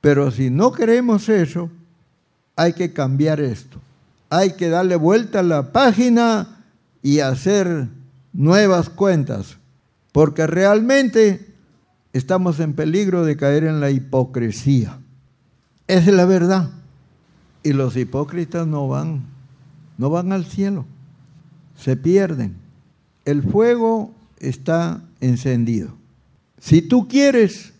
Pero 0.00 0.30
si 0.30 0.48
no 0.48 0.70
queremos 0.70 1.28
eso, 1.28 1.70
hay 2.54 2.72
que 2.74 2.92
cambiar 2.92 3.40
esto. 3.40 3.80
Hay 4.30 4.52
que 4.52 4.68
darle 4.68 4.94
vuelta 4.94 5.40
a 5.40 5.42
la 5.42 5.72
página 5.72 6.64
y 7.02 7.18
hacer 7.18 7.88
nuevas 8.32 8.88
cuentas, 8.88 9.56
porque 10.12 10.46
realmente 10.46 11.55
estamos 12.16 12.60
en 12.60 12.74
peligro 12.74 13.24
de 13.24 13.36
caer 13.36 13.64
en 13.64 13.80
la 13.80 13.90
hipocresía. 13.90 14.98
Esa 15.86 16.10
es 16.10 16.16
la 16.16 16.24
verdad. 16.24 16.70
Y 17.62 17.72
los 17.72 17.96
hipócritas 17.96 18.66
no 18.66 18.88
van, 18.88 19.24
no 19.98 20.10
van 20.10 20.32
al 20.32 20.44
cielo, 20.44 20.84
se 21.76 21.96
pierden. 21.96 22.56
El 23.24 23.42
fuego 23.42 24.14
está 24.38 25.02
encendido. 25.20 25.90
Si 26.58 26.80
tú 26.80 27.08
quieres, 27.08 27.74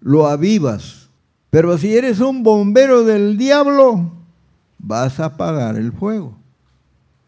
lo 0.00 0.26
avivas. 0.26 1.08
Pero 1.50 1.76
si 1.78 1.96
eres 1.96 2.20
un 2.20 2.42
bombero 2.42 3.04
del 3.04 3.36
diablo, 3.36 4.12
vas 4.78 5.20
a 5.20 5.26
apagar 5.26 5.76
el 5.76 5.92
fuego. 5.92 6.36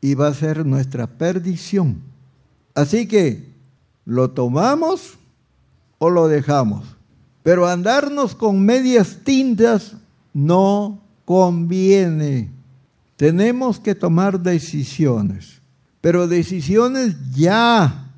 Y 0.00 0.14
va 0.14 0.28
a 0.28 0.34
ser 0.34 0.66
nuestra 0.66 1.06
perdición. 1.06 2.02
Así 2.74 3.06
que, 3.06 3.48
¿lo 4.04 4.30
tomamos 4.30 5.18
o 5.98 6.10
lo 6.10 6.28
dejamos? 6.28 6.84
Pero 7.42 7.66
andarnos 7.66 8.34
con 8.34 8.64
medias 8.64 9.18
tintas 9.22 9.96
no 10.32 11.00
conviene. 11.24 12.50
Tenemos 13.16 13.78
que 13.78 13.94
tomar 13.94 14.40
decisiones, 14.40 15.60
pero 16.00 16.26
decisiones 16.26 17.16
ya. 17.32 18.10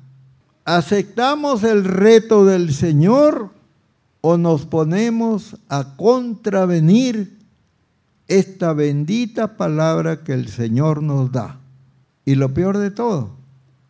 ¿Aceptamos 0.65 1.63
el 1.63 1.85
reto 1.85 2.45
del 2.45 2.73
Señor 2.73 3.51
o 4.21 4.37
nos 4.37 4.65
ponemos 4.65 5.57
a 5.69 5.95
contravenir 5.95 7.37
esta 8.27 8.73
bendita 8.73 9.55
palabra 9.55 10.23
que 10.23 10.33
el 10.33 10.49
Señor 10.49 11.03
nos 11.03 11.31
da? 11.31 11.59
Y 12.25 12.35
lo 12.35 12.53
peor 12.53 12.77
de 12.77 12.91
todo 12.91 13.31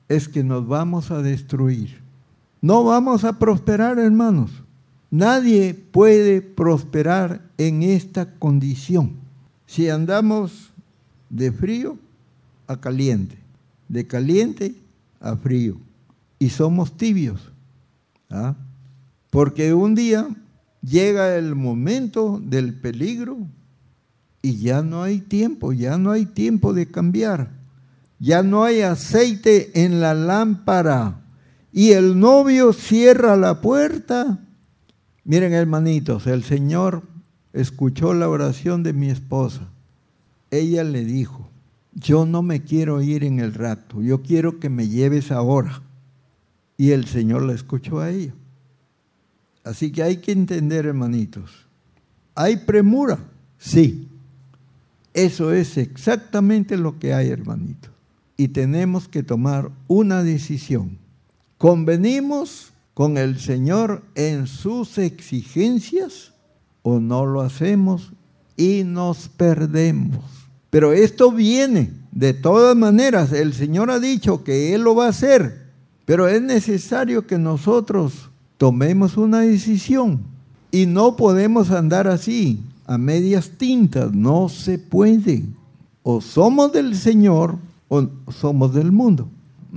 es 0.09 0.27
que 0.27 0.43
nos 0.43 0.67
vamos 0.67 1.09
a 1.09 1.21
destruir. 1.21 2.06
No 2.61 2.83
vamos 2.83 3.23
a 3.23 3.37
prosperar, 3.37 3.99
hermanos. 3.99 4.51
Nadie 5.09 5.73
puede 5.73 6.41
prosperar 6.41 7.41
en 7.57 7.83
esta 7.83 8.33
condición 8.33 9.13
si 9.65 9.89
andamos 9.89 10.71
de 11.29 11.51
frío 11.51 11.97
a 12.67 12.77
caliente, 12.77 13.37
de 13.87 14.05
caliente 14.07 14.75
a 15.19 15.35
frío, 15.35 15.77
y 16.39 16.49
somos 16.49 16.97
tibios. 16.97 17.51
¿ah? 18.29 18.55
Porque 19.29 19.73
un 19.73 19.95
día 19.95 20.27
llega 20.81 21.37
el 21.37 21.55
momento 21.55 22.41
del 22.43 22.73
peligro 22.73 23.37
y 24.41 24.57
ya 24.57 24.81
no 24.81 25.03
hay 25.03 25.19
tiempo, 25.19 25.73
ya 25.73 25.97
no 25.97 26.11
hay 26.11 26.25
tiempo 26.25 26.73
de 26.73 26.87
cambiar, 26.87 27.51
ya 28.19 28.43
no 28.43 28.63
hay 28.63 28.81
aceite 28.81 29.83
en 29.83 29.99
la 30.01 30.13
lámpara 30.13 31.21
y 31.77 31.91
el 31.91 32.19
novio 32.19 32.73
cierra 32.73 33.37
la 33.37 33.61
puerta. 33.61 34.39
Miren 35.23 35.53
hermanitos, 35.53 36.25
el 36.25 36.43
Señor 36.43 37.03
escuchó 37.53 38.15
la 38.15 38.27
oración 38.29 38.81
de 38.81 38.93
mi 38.93 39.11
esposa. 39.11 39.69
Ella 40.49 40.83
le 40.83 41.05
dijo, 41.05 41.51
yo 41.93 42.25
no 42.25 42.41
me 42.41 42.63
quiero 42.63 43.03
ir 43.03 43.23
en 43.23 43.37
el 43.37 43.53
rato, 43.53 44.01
yo 44.01 44.23
quiero 44.23 44.59
que 44.59 44.71
me 44.71 44.87
lleves 44.87 45.29
ahora. 45.31 45.83
Y 46.77 46.93
el 46.93 47.05
Señor 47.05 47.43
la 47.43 47.53
escuchó 47.53 47.99
a 47.99 48.09
ella. 48.09 48.33
Así 49.63 49.91
que 49.91 50.01
hay 50.01 50.17
que 50.17 50.31
entender, 50.31 50.87
hermanitos, 50.87 51.67
¿hay 52.33 52.57
premura? 52.57 53.19
Sí. 53.59 54.07
Eso 55.13 55.53
es 55.53 55.77
exactamente 55.77 56.75
lo 56.75 56.97
que 56.97 57.13
hay, 57.13 57.29
hermanitos. 57.29 57.91
Y 58.35 58.47
tenemos 58.47 59.07
que 59.07 59.21
tomar 59.21 59.69
una 59.87 60.23
decisión. 60.23 61.05
¿Convenimos 61.57 62.71
con 62.93 63.17
el 63.17 63.39
Señor 63.39 64.03
en 64.13 64.45
sus 64.45 64.99
exigencias 64.99 66.33
o 66.83 66.99
no 66.99 67.25
lo 67.25 67.41
hacemos 67.41 68.11
y 68.55 68.83
nos 68.83 69.27
perdemos? 69.27 70.19
Pero 70.69 70.93
esto 70.93 71.31
viene, 71.31 71.93
de 72.11 72.35
todas 72.35 72.75
maneras, 72.75 73.33
el 73.33 73.53
Señor 73.53 73.89
ha 73.89 73.99
dicho 73.99 74.43
que 74.43 74.75
Él 74.75 74.83
lo 74.83 74.93
va 74.93 75.07
a 75.07 75.09
hacer, 75.09 75.71
pero 76.05 76.27
es 76.27 76.43
necesario 76.43 77.25
que 77.25 77.39
nosotros 77.39 78.29
tomemos 78.57 79.17
una 79.17 79.39
decisión 79.39 80.21
y 80.71 80.85
no 80.85 81.15
podemos 81.15 81.71
andar 81.71 82.07
así, 82.07 82.59
a 82.85 82.99
medias 82.99 83.49
tintas, 83.57 84.13
no 84.13 84.47
se 84.47 84.77
puede. 84.77 85.43
O 86.03 86.21
somos 86.21 86.71
del 86.71 86.95
Señor 86.95 87.57
o 87.89 88.07
somos 88.31 88.75
del 88.75 88.91
mundo. 88.91 89.27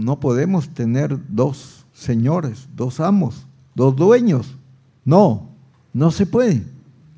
No 0.01 0.19
podemos 0.19 0.71
tener 0.71 1.19
dos 1.29 1.85
señores, 1.93 2.69
dos 2.75 3.01
amos, 3.01 3.47
dos 3.75 3.95
dueños. 3.95 4.57
No, 5.05 5.51
no 5.93 6.11
se 6.11 6.25
puede. 6.25 6.63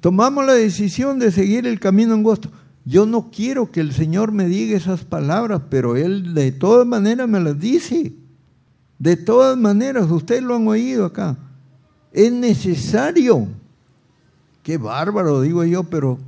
Tomamos 0.00 0.44
la 0.44 0.54
decisión 0.54 1.20
de 1.20 1.30
seguir 1.30 1.64
el 1.68 1.78
camino 1.78 2.12
angosto. 2.12 2.50
Yo 2.84 3.06
no 3.06 3.30
quiero 3.30 3.70
que 3.70 3.78
el 3.78 3.92
Señor 3.92 4.32
me 4.32 4.48
diga 4.48 4.76
esas 4.76 5.04
palabras, 5.04 5.62
pero 5.70 5.94
Él 5.94 6.34
de 6.34 6.50
todas 6.50 6.84
maneras 6.84 7.28
me 7.28 7.38
las 7.38 7.60
dice. 7.60 8.14
De 8.98 9.16
todas 9.16 9.56
maneras, 9.56 10.10
ustedes 10.10 10.42
lo 10.42 10.56
han 10.56 10.66
oído 10.66 11.04
acá. 11.04 11.36
Es 12.10 12.32
necesario. 12.32 13.46
Qué 14.64 14.76
bárbaro, 14.76 15.40
digo 15.40 15.62
yo, 15.62 15.84
pero 15.84 16.18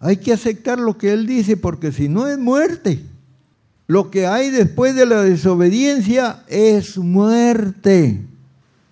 hay 0.00 0.18
que 0.18 0.34
aceptar 0.34 0.78
lo 0.78 0.98
que 0.98 1.14
Él 1.14 1.26
dice, 1.26 1.56
porque 1.56 1.92
si 1.92 2.10
no 2.10 2.26
es 2.26 2.38
muerte. 2.38 3.02
Lo 3.86 4.10
que 4.10 4.26
hay 4.26 4.50
después 4.50 4.94
de 4.94 5.06
la 5.06 5.22
desobediencia 5.22 6.42
es 6.48 6.96
muerte. 6.98 8.20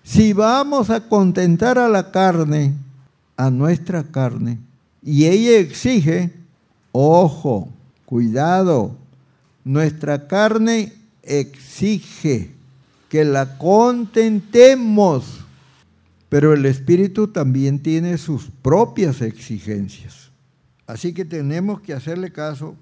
Si 0.03 0.33
vamos 0.33 0.89
a 0.89 1.07
contentar 1.07 1.79
a 1.79 1.89
la 1.89 2.11
carne, 2.11 2.73
a 3.37 3.49
nuestra 3.49 4.03
carne, 4.03 4.59
y 5.01 5.25
ella 5.25 5.57
exige, 5.57 6.31
Ojo, 6.93 7.69
cuidado. 8.05 8.95
Nuestra 9.65 10.27
carne 10.27 10.93
exige 11.23 12.51
que 13.09 13.25
la 13.25 13.57
contentemos, 13.57 15.39
pero 16.29 16.53
el 16.53 16.65
Espíritu 16.67 17.29
también 17.29 17.79
tiene 17.79 18.19
sus 18.19 18.49
propias 18.61 19.21
exigencias. 19.21 20.29
Así 20.85 21.13
que 21.13 21.25
tenemos 21.25 21.81
que 21.81 21.93
hacerle 21.93 22.31
caso. 22.31 22.75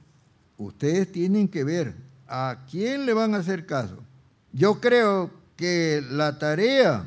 Ustedes 0.61 1.11
tienen 1.11 1.47
que 1.47 1.63
ver 1.63 1.95
a 2.27 2.59
quién 2.69 3.07
le 3.07 3.13
van 3.13 3.33
a 3.33 3.39
hacer 3.39 3.65
caso. 3.65 3.97
Yo 4.53 4.79
creo 4.79 5.31
que 5.55 6.03
la 6.11 6.37
tarea 6.37 7.03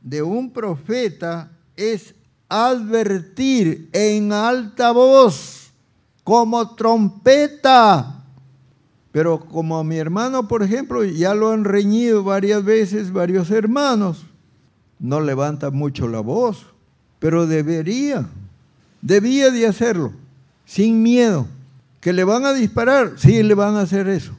de 0.00 0.22
un 0.22 0.50
profeta 0.50 1.50
es 1.76 2.14
advertir 2.48 3.90
en 3.92 4.32
alta 4.32 4.90
voz 4.92 5.70
como 6.22 6.74
trompeta. 6.76 8.24
Pero 9.12 9.38
como 9.38 9.76
a 9.76 9.84
mi 9.84 9.98
hermano, 9.98 10.48
por 10.48 10.62
ejemplo, 10.62 11.04
ya 11.04 11.34
lo 11.34 11.50
han 11.50 11.64
reñido 11.64 12.24
varias 12.24 12.64
veces 12.64 13.12
varios 13.12 13.50
hermanos, 13.50 14.24
no 14.98 15.20
levanta 15.20 15.70
mucho 15.70 16.08
la 16.08 16.20
voz, 16.20 16.64
pero 17.18 17.46
debería, 17.46 18.26
debía 19.02 19.50
de 19.50 19.66
hacerlo, 19.66 20.14
sin 20.64 21.02
miedo. 21.02 21.46
¿Que 22.04 22.12
le 22.12 22.22
van 22.22 22.44
a 22.44 22.52
disparar? 22.52 23.14
Sí, 23.16 23.42
le 23.42 23.54
van 23.54 23.76
a 23.76 23.80
hacer 23.80 24.08
eso. 24.08 24.36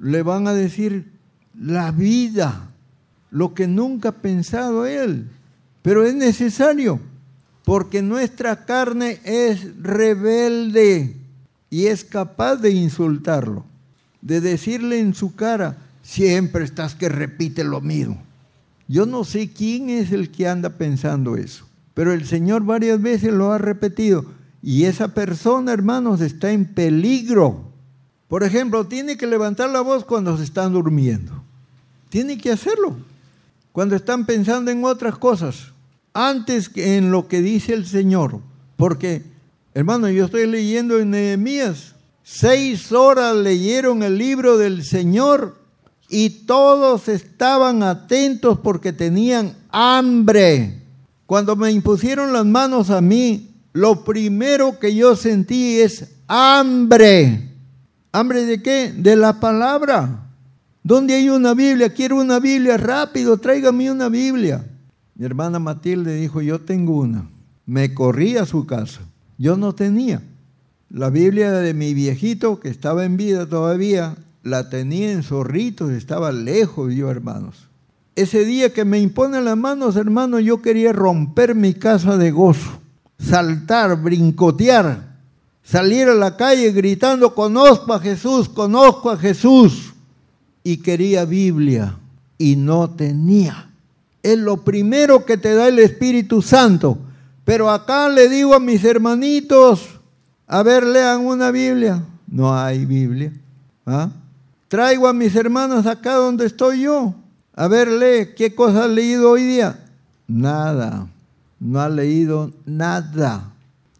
Le 0.00 0.22
van 0.22 0.46
a 0.46 0.54
decir 0.54 1.10
la 1.58 1.90
vida, 1.90 2.68
lo 3.32 3.54
que 3.54 3.66
nunca 3.66 4.10
ha 4.10 4.12
pensado 4.12 4.86
él. 4.86 5.28
Pero 5.82 6.06
es 6.06 6.14
necesario 6.14 7.00
porque 7.64 8.02
nuestra 8.02 8.66
carne 8.66 9.18
es 9.24 9.66
rebelde 9.82 11.16
y 11.70 11.86
es 11.86 12.04
capaz 12.04 12.54
de 12.58 12.70
insultarlo, 12.70 13.64
de 14.20 14.40
decirle 14.40 15.00
en 15.00 15.12
su 15.12 15.34
cara, 15.34 15.78
siempre 16.02 16.62
estás 16.62 16.94
que 16.94 17.08
repite 17.08 17.64
lo 17.64 17.80
mismo. 17.80 18.22
Yo 18.86 19.06
no 19.06 19.24
sé 19.24 19.50
quién 19.52 19.90
es 19.90 20.12
el 20.12 20.30
que 20.30 20.46
anda 20.46 20.70
pensando 20.70 21.36
eso, 21.36 21.66
pero 21.94 22.12
el 22.12 22.26
Señor 22.26 22.62
varias 22.62 23.02
veces 23.02 23.32
lo 23.32 23.50
ha 23.50 23.58
repetido 23.58 24.24
y 24.62 24.84
esa 24.84 25.08
persona, 25.08 25.72
hermanos, 25.72 26.20
está 26.20 26.52
en 26.52 26.64
peligro. 26.64 27.72
Por 28.28 28.44
ejemplo, 28.44 28.86
tiene 28.86 29.16
que 29.16 29.26
levantar 29.26 29.68
la 29.70 29.80
voz 29.80 30.04
cuando 30.04 30.36
se 30.36 30.44
están 30.44 30.72
durmiendo. 30.72 31.42
Tiene 32.08 32.38
que 32.38 32.52
hacerlo. 32.52 32.96
Cuando 33.72 33.96
están 33.96 34.24
pensando 34.24 34.70
en 34.70 34.84
otras 34.84 35.18
cosas 35.18 35.72
antes 36.14 36.68
que 36.68 36.96
en 36.96 37.10
lo 37.10 37.26
que 37.26 37.40
dice 37.40 37.74
el 37.74 37.86
Señor. 37.86 38.40
Porque, 38.76 39.22
hermano, 39.74 40.08
yo 40.10 40.26
estoy 40.26 40.46
leyendo 40.46 40.98
en 40.98 41.10
Nehemías, 41.10 41.94
seis 42.22 42.92
horas 42.92 43.34
leyeron 43.34 44.02
el 44.02 44.18
libro 44.18 44.58
del 44.58 44.84
Señor 44.84 45.56
y 46.08 46.30
todos 46.30 47.08
estaban 47.08 47.82
atentos 47.82 48.58
porque 48.58 48.92
tenían 48.92 49.56
hambre. 49.70 50.82
Cuando 51.26 51.56
me 51.56 51.72
impusieron 51.72 52.32
las 52.32 52.44
manos 52.44 52.90
a 52.90 53.00
mí, 53.00 53.51
lo 53.72 54.04
primero 54.04 54.78
que 54.78 54.94
yo 54.94 55.16
sentí 55.16 55.80
es 55.80 56.08
hambre. 56.26 57.50
¿Hambre 58.12 58.44
de 58.44 58.62
qué? 58.62 58.92
De 58.92 59.16
la 59.16 59.40
palabra. 59.40 60.28
¿Dónde 60.82 61.14
hay 61.14 61.28
una 61.28 61.54
Biblia? 61.54 61.94
Quiero 61.94 62.16
una 62.16 62.38
Biblia, 62.40 62.76
rápido, 62.76 63.38
tráigame 63.38 63.90
una 63.90 64.08
Biblia. 64.08 64.66
Mi 65.14 65.24
hermana 65.24 65.58
Matilde 65.58 66.16
dijo, 66.16 66.42
yo 66.42 66.60
tengo 66.60 66.98
una. 66.98 67.30
Me 67.64 67.94
corrí 67.94 68.36
a 68.36 68.44
su 68.44 68.66
casa. 68.66 69.00
Yo 69.38 69.56
no 69.56 69.74
tenía. 69.74 70.22
La 70.90 71.08
Biblia 71.08 71.52
de 71.52 71.72
mi 71.72 71.94
viejito, 71.94 72.60
que 72.60 72.68
estaba 72.68 73.04
en 73.04 73.16
vida 73.16 73.46
todavía, 73.46 74.16
la 74.42 74.68
tenía 74.68 75.12
en 75.12 75.22
zorritos, 75.22 75.90
estaba 75.90 76.32
lejos 76.32 76.92
yo, 76.94 77.10
hermanos. 77.10 77.68
Ese 78.14 78.44
día 78.44 78.74
que 78.74 78.84
me 78.84 78.98
impone 78.98 79.40
las 79.40 79.56
manos, 79.56 79.96
hermanos, 79.96 80.42
yo 80.42 80.60
quería 80.60 80.92
romper 80.92 81.54
mi 81.54 81.72
casa 81.72 82.18
de 82.18 82.30
gozo, 82.30 82.81
saltar, 83.22 84.00
brincotear, 84.00 85.16
salir 85.62 86.08
a 86.08 86.14
la 86.14 86.36
calle 86.36 86.72
gritando, 86.72 87.34
conozco 87.34 87.92
a 87.92 88.00
Jesús, 88.00 88.48
conozco 88.48 89.10
a 89.10 89.16
Jesús. 89.16 89.92
Y 90.64 90.76
quería 90.76 91.24
Biblia 91.24 91.98
y 92.38 92.56
no 92.56 92.90
tenía. 92.90 93.68
Es 94.22 94.38
lo 94.38 94.58
primero 94.58 95.24
que 95.24 95.36
te 95.36 95.54
da 95.54 95.68
el 95.68 95.78
Espíritu 95.80 96.40
Santo. 96.40 96.98
Pero 97.44 97.68
acá 97.68 98.08
le 98.08 98.28
digo 98.28 98.54
a 98.54 98.60
mis 98.60 98.84
hermanitos, 98.84 99.88
a 100.46 100.62
ver, 100.62 100.86
lean 100.86 101.26
una 101.26 101.50
Biblia. 101.50 102.04
No 102.28 102.56
hay 102.56 102.84
Biblia. 102.84 103.32
¿Ah? 103.84 104.10
Traigo 104.68 105.08
a 105.08 105.12
mis 105.12 105.34
hermanos 105.34 105.86
acá 105.86 106.14
donde 106.14 106.46
estoy 106.46 106.82
yo. 106.82 107.14
A 107.54 107.68
ver, 107.68 107.88
lee, 107.88 108.30
¿qué 108.36 108.54
cosa 108.54 108.84
has 108.84 108.90
leído 108.90 109.30
hoy 109.30 109.42
día? 109.42 109.84
Nada, 110.26 111.08
no 111.62 111.80
ha 111.80 111.88
leído 111.88 112.52
nada. 112.66 113.54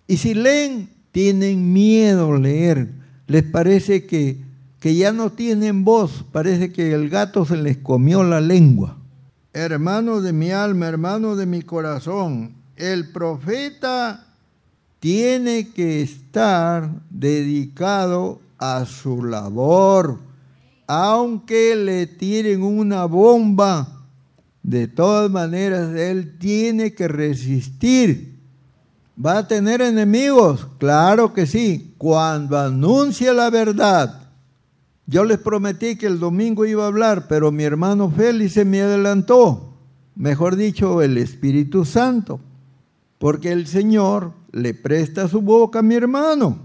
Y 0.06 0.16
si 0.16 0.34
leen, 0.34 0.90
tienen 1.12 1.72
miedo 1.72 2.36
leer. 2.36 2.90
Les 3.26 3.42
parece 3.42 4.04
que, 4.04 4.38
que 4.80 4.94
ya 4.94 5.12
no 5.12 5.30
tienen 5.30 5.84
voz, 5.84 6.24
parece 6.32 6.72
que 6.72 6.92
el 6.92 7.08
gato 7.08 7.46
se 7.46 7.56
les 7.56 7.78
comió 7.78 8.22
la 8.24 8.40
lengua. 8.40 8.98
Hermano 9.52 10.20
de 10.20 10.32
mi 10.32 10.50
alma, 10.50 10.88
hermano 10.88 11.36
de 11.36 11.46
mi 11.46 11.62
corazón, 11.62 12.54
el 12.76 13.10
profeta 13.12 14.26
tiene 14.98 15.68
que 15.68 16.02
estar 16.02 16.90
dedicado 17.10 18.40
a 18.58 18.84
su 18.86 19.24
labor 19.24 20.32
aunque 20.94 21.74
le 21.74 22.06
tiren 22.06 22.62
una 22.62 23.06
bomba, 23.06 24.01
de 24.62 24.86
todas 24.88 25.30
maneras 25.30 25.94
él 25.96 26.38
tiene 26.38 26.94
que 26.94 27.08
resistir. 27.08 28.38
¿Va 29.24 29.38
a 29.38 29.48
tener 29.48 29.82
enemigos? 29.82 30.66
Claro 30.78 31.32
que 31.34 31.46
sí, 31.46 31.94
cuando 31.98 32.58
anuncia 32.58 33.32
la 33.32 33.50
verdad. 33.50 34.30
Yo 35.06 35.24
les 35.24 35.38
prometí 35.38 35.96
que 35.96 36.06
el 36.06 36.18
domingo 36.18 36.64
iba 36.64 36.84
a 36.84 36.88
hablar, 36.88 37.26
pero 37.28 37.50
mi 37.52 37.64
hermano 37.64 38.10
Félix 38.10 38.54
se 38.54 38.64
me 38.64 38.80
adelantó, 38.80 39.76
mejor 40.14 40.56
dicho, 40.56 41.02
el 41.02 41.18
Espíritu 41.18 41.84
Santo, 41.84 42.40
porque 43.18 43.52
el 43.52 43.66
Señor 43.66 44.32
le 44.52 44.74
presta 44.74 45.28
su 45.28 45.42
boca 45.42 45.80
a 45.80 45.82
mi 45.82 45.96
hermano. 45.96 46.58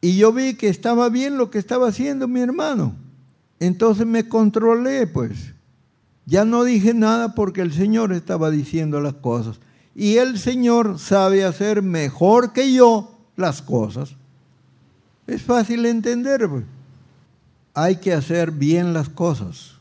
Y 0.00 0.16
yo 0.16 0.32
vi 0.32 0.54
que 0.54 0.68
estaba 0.68 1.08
bien 1.08 1.38
lo 1.38 1.50
que 1.50 1.58
estaba 1.58 1.88
haciendo 1.88 2.28
mi 2.28 2.40
hermano. 2.40 2.94
Entonces 3.60 4.06
me 4.06 4.28
controlé, 4.28 5.06
pues. 5.06 5.53
Ya 6.26 6.44
no 6.44 6.64
dije 6.64 6.94
nada 6.94 7.34
porque 7.34 7.60
el 7.60 7.72
Señor 7.72 8.12
estaba 8.12 8.50
diciendo 8.50 9.00
las 9.00 9.14
cosas. 9.14 9.60
Y 9.94 10.16
el 10.16 10.38
Señor 10.38 10.98
sabe 10.98 11.44
hacer 11.44 11.82
mejor 11.82 12.52
que 12.52 12.72
yo 12.72 13.10
las 13.36 13.62
cosas. 13.62 14.16
Es 15.26 15.42
fácil 15.42 15.86
entender. 15.86 16.48
Pues. 16.48 16.64
Hay 17.74 17.96
que 17.96 18.12
hacer 18.12 18.50
bien 18.50 18.92
las 18.92 19.08
cosas. 19.08 19.74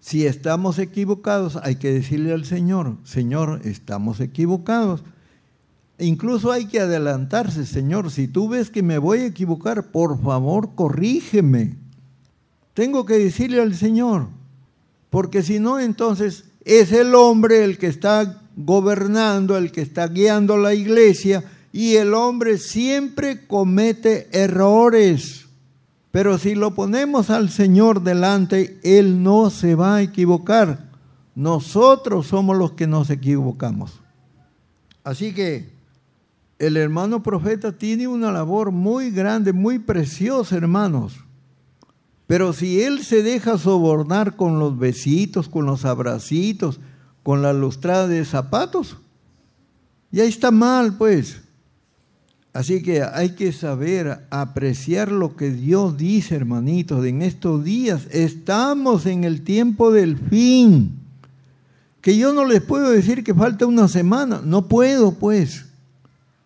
Si 0.00 0.26
estamos 0.26 0.80
equivocados, 0.80 1.56
hay 1.62 1.76
que 1.76 1.92
decirle 1.92 2.32
al 2.32 2.44
Señor, 2.44 2.96
Señor, 3.04 3.60
estamos 3.62 4.18
equivocados. 4.18 5.04
Incluso 5.98 6.50
hay 6.50 6.66
que 6.66 6.80
adelantarse, 6.80 7.64
Señor, 7.64 8.10
si 8.10 8.26
tú 8.26 8.48
ves 8.48 8.68
que 8.68 8.82
me 8.82 8.98
voy 8.98 9.20
a 9.20 9.26
equivocar, 9.26 9.92
por 9.92 10.20
favor, 10.20 10.74
corrígeme. 10.74 11.76
Tengo 12.74 13.06
que 13.06 13.16
decirle 13.16 13.60
al 13.60 13.76
Señor, 13.76 14.26
porque 15.12 15.42
si 15.42 15.60
no, 15.60 15.78
entonces 15.78 16.44
es 16.64 16.90
el 16.90 17.14
hombre 17.14 17.64
el 17.64 17.76
que 17.76 17.86
está 17.86 18.40
gobernando, 18.56 19.58
el 19.58 19.70
que 19.70 19.82
está 19.82 20.08
guiando 20.08 20.56
la 20.56 20.72
iglesia, 20.72 21.44
y 21.70 21.96
el 21.96 22.14
hombre 22.14 22.56
siempre 22.56 23.46
comete 23.46 24.30
errores. 24.32 25.48
Pero 26.12 26.38
si 26.38 26.54
lo 26.54 26.74
ponemos 26.74 27.28
al 27.28 27.50
Señor 27.50 28.02
delante, 28.02 28.80
Él 28.82 29.22
no 29.22 29.50
se 29.50 29.74
va 29.74 29.96
a 29.96 30.02
equivocar. 30.02 30.88
Nosotros 31.34 32.28
somos 32.28 32.56
los 32.56 32.72
que 32.72 32.86
nos 32.86 33.10
equivocamos. 33.10 34.00
Así 35.04 35.34
que 35.34 35.74
el 36.58 36.78
hermano 36.78 37.22
profeta 37.22 37.76
tiene 37.76 38.08
una 38.08 38.32
labor 38.32 38.70
muy 38.70 39.10
grande, 39.10 39.52
muy 39.52 39.78
preciosa, 39.78 40.56
hermanos. 40.56 41.18
Pero 42.32 42.54
si 42.54 42.80
él 42.80 43.04
se 43.04 43.22
deja 43.22 43.58
sobornar 43.58 44.36
con 44.36 44.58
los 44.58 44.78
besitos, 44.78 45.50
con 45.50 45.66
los 45.66 45.84
abracitos, 45.84 46.80
con 47.22 47.42
la 47.42 47.52
lustrada 47.52 48.08
de 48.08 48.24
zapatos, 48.24 48.96
ya 50.10 50.24
está 50.24 50.50
mal, 50.50 50.96
pues. 50.96 51.42
Así 52.54 52.82
que 52.82 53.02
hay 53.02 53.34
que 53.34 53.52
saber 53.52 54.26
apreciar 54.30 55.12
lo 55.12 55.36
que 55.36 55.50
Dios 55.50 55.98
dice, 55.98 56.34
hermanitos, 56.34 57.04
en 57.04 57.20
estos 57.20 57.64
días. 57.64 58.06
Estamos 58.10 59.04
en 59.04 59.24
el 59.24 59.42
tiempo 59.44 59.92
del 59.92 60.16
fin. 60.16 61.00
Que 62.00 62.16
yo 62.16 62.32
no 62.32 62.46
les 62.46 62.62
puedo 62.62 62.92
decir 62.92 63.24
que 63.24 63.34
falta 63.34 63.66
una 63.66 63.88
semana. 63.88 64.40
No 64.42 64.68
puedo, 64.68 65.12
pues. 65.12 65.66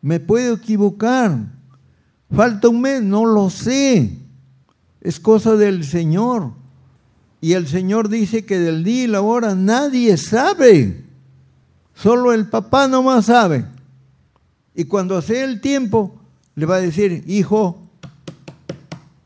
Me 0.03 0.19
puedo 0.19 0.57
equivocar. 0.57 1.39
Falta 2.35 2.71
un 2.71 2.81
mes, 2.81 3.05
no 3.05 3.25
lo 3.25 3.51
sé 3.51 4.26
es 5.01 5.21
cosa 5.21 5.57
del 5.57 5.85
Señor. 5.85 6.53
Y 7.41 7.53
el 7.53 7.69
Señor 7.69 8.09
dice 8.09 8.45
que 8.45 8.59
del 8.59 8.83
día 8.85 9.05
y 9.05 9.07
la 9.07 9.21
hora 9.21 9.55
nadie 9.55 10.17
sabe. 10.17 11.05
Solo 11.95 12.33
el 12.33 12.49
papá 12.49 12.89
nomás 12.89 13.27
sabe. 13.27 13.65
Y 14.75 14.85
cuando 14.85 15.21
sea 15.23 15.45
el 15.45 15.61
tiempo, 15.61 16.15
le 16.55 16.67
va 16.67 16.77
a 16.77 16.81
decir, 16.81 17.25
hijo, 17.27 17.79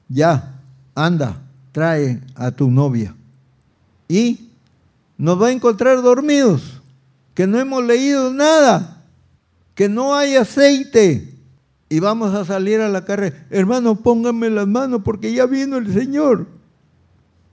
ya, 0.08 0.60
anda, 0.94 1.40
trae 1.72 2.20
a 2.34 2.50
tu 2.50 2.70
novia. 2.70 3.14
Y 4.08 4.50
nos 5.16 5.40
va 5.40 5.48
a 5.48 5.52
encontrar 5.52 6.02
dormidos, 6.02 6.80
que 7.34 7.46
no 7.46 7.58
hemos 7.58 7.84
leído 7.84 8.32
nada, 8.32 9.02
que 9.74 9.88
no 9.88 10.14
hay 10.14 10.36
aceite, 10.36 11.29
y 11.90 11.98
vamos 11.98 12.32
a 12.34 12.44
salir 12.44 12.80
a 12.80 12.88
la 12.88 13.04
carrera. 13.04 13.46
Hermano, 13.50 13.96
pónganme 13.96 14.48
las 14.48 14.68
manos 14.68 15.02
porque 15.04 15.34
ya 15.34 15.44
vino 15.46 15.76
el 15.76 15.92
Señor. 15.92 16.46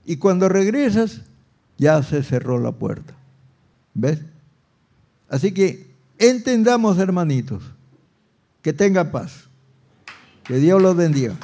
Y 0.06 0.16
cuando 0.16 0.48
regresas, 0.48 1.22
ya 1.76 2.02
se 2.04 2.22
cerró 2.22 2.60
la 2.60 2.72
puerta. 2.72 3.14
¿Ves? 3.94 4.20
Así 5.28 5.52
que 5.52 5.90
entendamos, 6.18 6.98
hermanitos, 6.98 7.64
que 8.62 8.72
tenga 8.72 9.10
paz. 9.10 9.48
Que 10.44 10.54
Dios 10.58 10.80
los 10.80 10.96
bendiga. 10.96 11.34